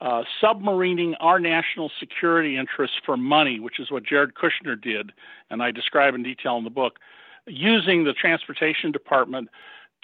[0.00, 5.12] uh, submarining our national security interests for money, which is what Jared Kushner did,
[5.50, 6.98] and I describe in detail in the book,
[7.46, 9.48] using the Transportation Department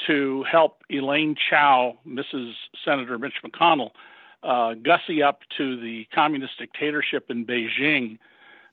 [0.06, 2.52] to help Elaine Chao, Mrs.
[2.84, 3.90] Senator Mitch McConnell,
[4.42, 8.18] uh, gussy up to the communist dictatorship in Beijing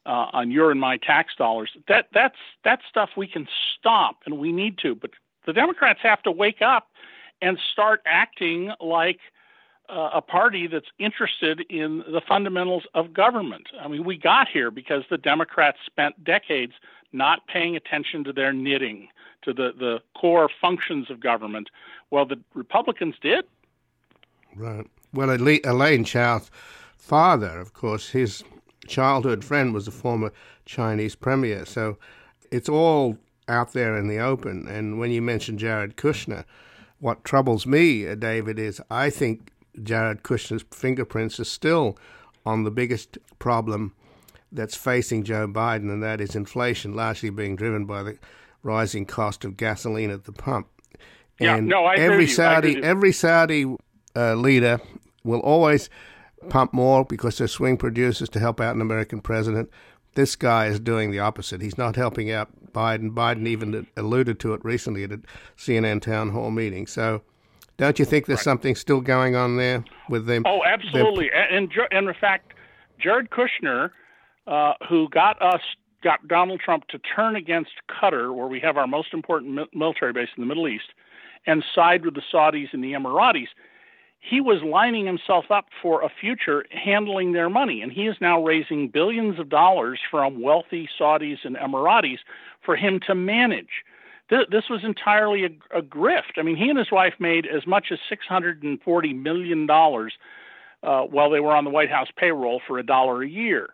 [0.05, 1.71] uh, on your and my tax dollars.
[1.87, 3.47] That that's that stuff we can
[3.77, 4.95] stop, and we need to.
[4.95, 5.11] But
[5.45, 6.89] the Democrats have to wake up
[7.41, 9.19] and start acting like
[9.89, 13.67] uh, a party that's interested in the fundamentals of government.
[13.79, 16.73] I mean, we got here because the Democrats spent decades
[17.13, 19.07] not paying attention to their knitting,
[19.45, 21.69] to the, the core functions of government.
[22.11, 23.45] Well, the Republicans did.
[24.55, 24.87] Right.
[25.13, 26.51] Well, Elaine Chao's
[26.97, 28.43] father, of course, his
[28.87, 30.31] childhood friend was a former
[30.65, 31.65] Chinese premier.
[31.65, 31.97] So
[32.51, 33.17] it's all
[33.47, 34.67] out there in the open.
[34.67, 36.45] And when you mention Jared Kushner,
[36.99, 41.97] what troubles me, uh, David, is I think Jared Kushner's fingerprints are still
[42.45, 43.93] on the biggest problem
[44.51, 48.17] that's facing Joe Biden, and that is inflation, largely being driven by the
[48.65, 50.67] rising cost of gasoline at the pump.
[51.39, 53.75] Yeah, and no, I every Saudi, every Saudi
[54.15, 54.79] uh, leader
[55.23, 55.89] will always
[56.49, 59.69] pump more because they're swing producers to help out an American president.
[60.13, 61.61] This guy is doing the opposite.
[61.61, 63.13] He's not helping out Biden.
[63.13, 65.19] Biden even alluded to it recently at a
[65.57, 66.87] CNN town hall meeting.
[66.87, 67.21] So,
[67.77, 68.43] don't you think there's right.
[68.43, 70.43] something still going on there with them?
[70.45, 71.29] Oh, absolutely.
[71.33, 72.53] And, and in fact,
[72.97, 73.89] Jared Kushner,
[74.47, 75.61] uh, who got us
[76.05, 80.29] got Donald Trump to turn against Qatar, where we have our most important military base
[80.37, 80.93] in the Middle East,
[81.45, 83.47] and side with the Saudis and the Emiratis
[84.27, 87.81] he was lining himself up for a future handling their money.
[87.81, 92.19] And he is now raising billions of dollars from wealthy Saudis and Emiratis
[92.63, 93.83] for him to manage.
[94.29, 96.37] This was entirely a, a grift.
[96.37, 101.39] I mean, he and his wife made as much as $640 million uh, while they
[101.39, 103.69] were on the White House payroll for a dollar a year.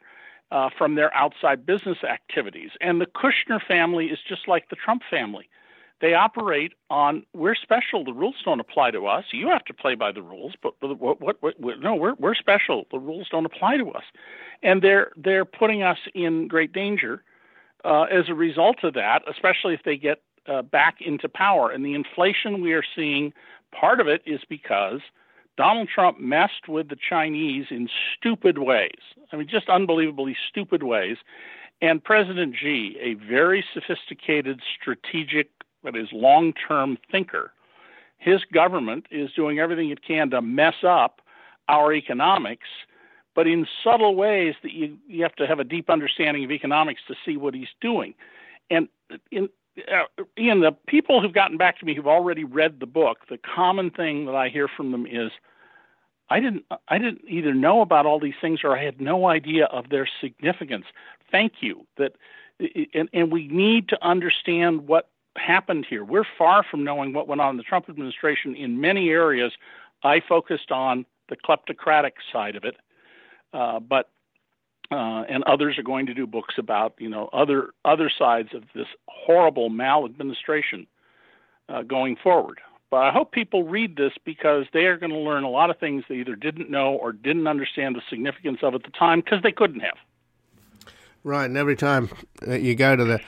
[0.51, 2.71] Uh, from their outside business activities.
[2.81, 5.47] And the Kushner family is just like the Trump family.
[6.01, 8.03] they operate on we're special.
[8.03, 9.25] The rules don't apply to us.
[9.31, 12.35] You have to play by the rules, but what, what, what, what no, we're we're
[12.35, 12.85] special.
[12.91, 14.03] The rules don't apply to us,
[14.63, 17.23] and they're they're putting us in great danger
[17.85, 21.69] uh, as a result of that, especially if they get uh, back into power.
[21.69, 23.31] And the inflation we are seeing,
[23.71, 25.01] part of it is because
[25.61, 27.87] Donald Trump messed with the Chinese in
[28.17, 28.97] stupid ways.
[29.31, 31.17] I mean, just unbelievably stupid ways.
[31.83, 35.51] And President Xi, a very sophisticated, strategic,
[35.83, 37.53] that is long term thinker,
[38.17, 41.21] his government is doing everything it can to mess up
[41.69, 42.67] our economics,
[43.35, 47.01] but in subtle ways that you, you have to have a deep understanding of economics
[47.07, 48.15] to see what he's doing.
[48.71, 48.87] And
[49.29, 49.47] in,
[49.77, 53.37] uh, Ian, the people who've gotten back to me who've already read the book, the
[53.37, 55.29] common thing that I hear from them is,
[56.31, 59.65] I didn't, I didn't either know about all these things or I had no idea
[59.65, 60.85] of their significance.
[61.29, 61.85] Thank you.
[61.97, 62.13] That,
[62.93, 66.05] and, and we need to understand what happened here.
[66.05, 69.51] We're far from knowing what went on in the Trump administration in many areas.
[70.03, 72.77] I focused on the kleptocratic side of it,
[73.53, 74.09] uh, but
[74.91, 78.63] uh, and others are going to do books about you know other other sides of
[78.75, 80.87] this horrible maladministration
[81.69, 82.59] uh, going forward.
[82.91, 85.79] But I hope people read this because they are going to learn a lot of
[85.79, 89.41] things they either didn't know or didn't understand the significance of at the time because
[89.41, 89.97] they couldn't have.
[91.23, 92.09] Right, and every time
[92.41, 93.21] that you go to the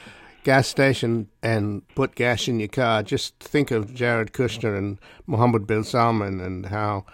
[0.43, 5.66] gas station and put gas in your car, just think of Jared Kushner and Mohammed
[5.66, 7.05] bin Salman and how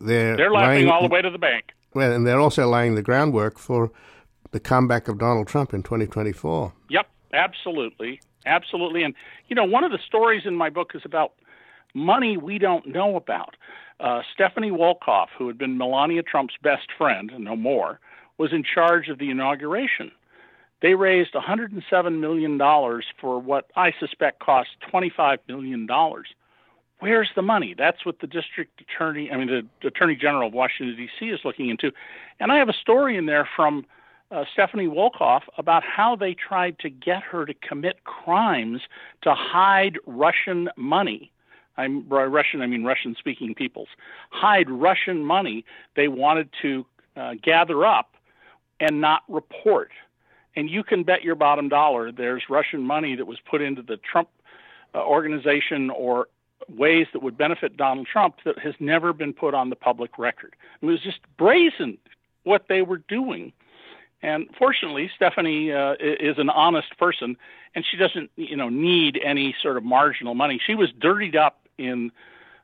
[0.00, 1.72] they're they're laughing laying, all the way to the bank.
[1.94, 3.90] Well, and they're also laying the groundwork for
[4.52, 6.72] the comeback of Donald Trump in 2024.
[6.90, 9.02] Yep, absolutely, absolutely.
[9.02, 9.14] And
[9.48, 11.32] you know, one of the stories in my book is about
[11.94, 13.56] money we don't know about.
[14.00, 18.00] Uh, Stephanie Wolkoff, who had been Melania Trump's best friend, no more,
[18.38, 20.12] was in charge of the inauguration.
[20.80, 22.58] They raised $107 million
[23.20, 25.88] for what I suspect cost $25 million.
[27.00, 27.74] Where's the money?
[27.76, 31.26] That's what the district attorney, I mean, the attorney general of Washington, D.C.
[31.26, 31.92] is looking into.
[32.38, 33.86] And I have a story in there from
[34.30, 38.82] uh, Stephanie Wolkoff about how they tried to get her to commit crimes
[39.22, 41.32] to hide Russian money.
[41.78, 43.88] I'm by Russian, I mean Russian speaking peoples.
[44.30, 45.64] Hide Russian money
[45.96, 46.84] they wanted to
[47.16, 48.14] uh, gather up
[48.80, 49.90] and not report.
[50.56, 53.96] And you can bet your bottom dollar there's Russian money that was put into the
[53.96, 54.28] Trump
[54.94, 56.26] uh, organization or
[56.68, 60.56] ways that would benefit Donald Trump that has never been put on the public record.
[60.82, 61.96] It was just brazen
[62.42, 63.52] what they were doing.
[64.20, 67.36] And fortunately, Stephanie uh, is an honest person,
[67.74, 70.60] and she doesn't, you know, need any sort of marginal money.
[70.64, 72.10] She was dirtied up in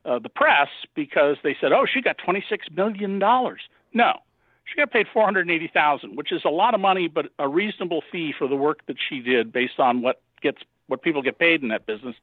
[0.04, 3.62] uh, the press because they said, "Oh, she got twenty-six million dollars."
[3.92, 4.20] No,
[4.64, 7.48] she got paid four hundred eighty thousand, which is a lot of money, but a
[7.48, 10.58] reasonable fee for the work that she did based on what gets
[10.88, 12.16] what people get paid in that business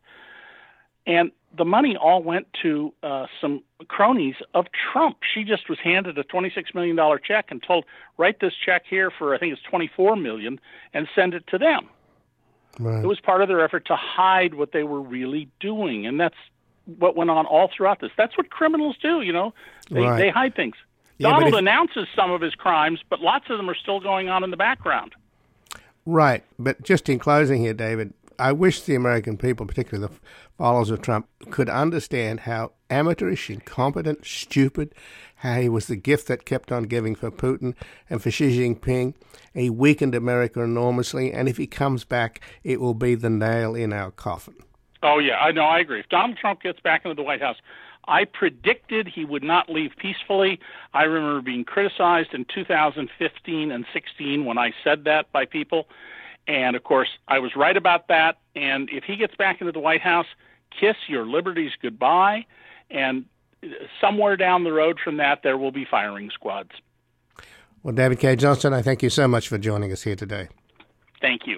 [1.08, 5.18] and the money all went to uh, some cronies of Trump.
[5.34, 7.86] She just was handed a $26 million check and told,
[8.18, 10.60] write this check here for, I think it's 24 million,
[10.94, 11.90] and send it to them.
[12.80, 13.04] Right.
[13.04, 16.06] It was part of their effort to hide what they were really doing.
[16.06, 16.36] And that's
[16.86, 18.12] what went on all throughout this.
[18.18, 19.54] That's what criminals do, you know,
[19.90, 20.18] they, right.
[20.18, 20.76] they hide things.
[21.18, 21.60] Yeah, Donald if...
[21.60, 24.58] announces some of his crimes, but lots of them are still going on in the
[24.58, 25.14] background.
[26.06, 26.44] Right.
[26.58, 30.20] But just in closing here, David, I wish the American people, particularly the
[30.58, 34.96] followers of Trump, could understand how amateurish, incompetent, stupid,
[35.36, 37.76] how he was the gift that kept on giving for Putin
[38.10, 39.14] and for Xi Jinping.
[39.54, 43.94] He weakened America enormously, and if he comes back, it will be the nail in
[43.94, 44.56] our coffin.
[45.04, 46.00] Oh, yeah, I know, I agree.
[46.00, 47.58] If Donald Trump gets back into the White House,
[48.08, 50.60] I predicted he would not leave peacefully.
[50.94, 55.88] I remember being criticized in 2015 and 16 when I said that by people.
[56.48, 58.40] And of course, I was right about that.
[58.56, 60.26] And if he gets back into the White House,
[60.78, 62.46] kiss your liberties goodbye.
[62.90, 63.26] And
[63.64, 63.68] uh,
[64.00, 66.72] somewhere down the road from that, there will be firing squads.
[67.84, 70.50] Well, David Cay Johnston, I thank you so much for joining us here today.
[71.20, 71.58] Thank you.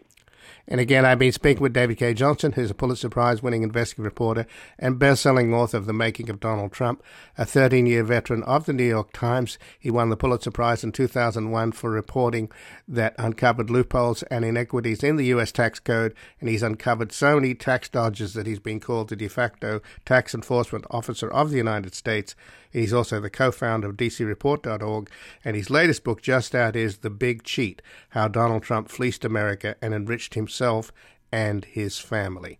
[0.66, 4.06] And again, I've been speaking with David Cay Johnston, who's a Pulitzer Prize winning investigative
[4.06, 4.48] reporter
[4.80, 7.04] and best-selling author of The Making of Donald Trump,
[7.38, 9.58] a 13-year veteran of the New York Times.
[9.78, 12.50] He won the Pulitzer Prize in 2001 for reporting
[12.88, 15.52] that uncovered loopholes and inequities in the U.S.
[15.52, 19.28] tax code, and he's uncovered so many tax dodges that he's been called the de
[19.28, 22.36] facto tax enforcement officer of the United States.
[22.74, 25.10] He's also the co founder of DCReport.org,
[25.46, 29.76] and his latest book just out is The Big Cheat How Donald Trump Fleeced America
[29.82, 30.92] and Enriched Himself
[31.32, 32.58] and His Family.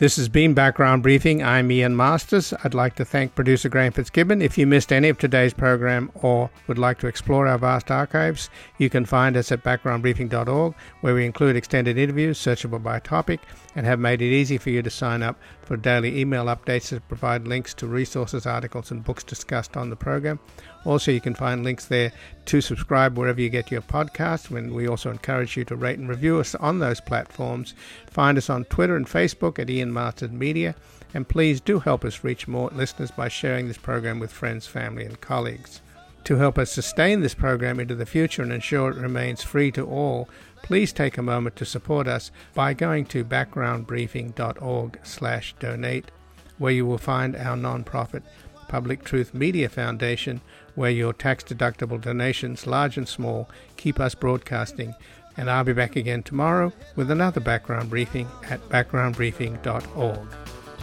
[0.00, 1.42] This has been Background Briefing.
[1.42, 2.54] I'm Ian Masters.
[2.64, 4.40] I'd like to thank producer Graham Fitzgibbon.
[4.40, 8.48] If you missed any of today's program or would like to explore our vast archives,
[8.78, 13.40] you can find us at backgroundbriefing.org, where we include extended interviews searchable by topic
[13.76, 17.06] and have made it easy for you to sign up for daily email updates that
[17.06, 20.40] provide links to resources, articles, and books discussed on the program.
[20.84, 22.12] Also, you can find links there
[22.46, 24.50] to subscribe wherever you get your podcasts.
[24.50, 27.74] When we also encourage you to rate and review us on those platforms.
[28.06, 30.74] Find us on Twitter and Facebook at Ian Masters Media,
[31.12, 35.04] and please do help us reach more listeners by sharing this program with friends, family,
[35.04, 35.82] and colleagues.
[36.24, 39.86] To help us sustain this program into the future and ensure it remains free to
[39.86, 40.28] all,
[40.62, 46.10] please take a moment to support us by going to backgroundbriefing.org/donate,
[46.58, 48.22] where you will find our nonprofit
[48.70, 50.40] Public Truth Media Foundation,
[50.76, 54.94] where your tax deductible donations, large and small, keep us broadcasting.
[55.36, 60.28] And I'll be back again tomorrow with another background briefing at backgroundbriefing.org.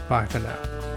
[0.10, 0.88] Bye for now.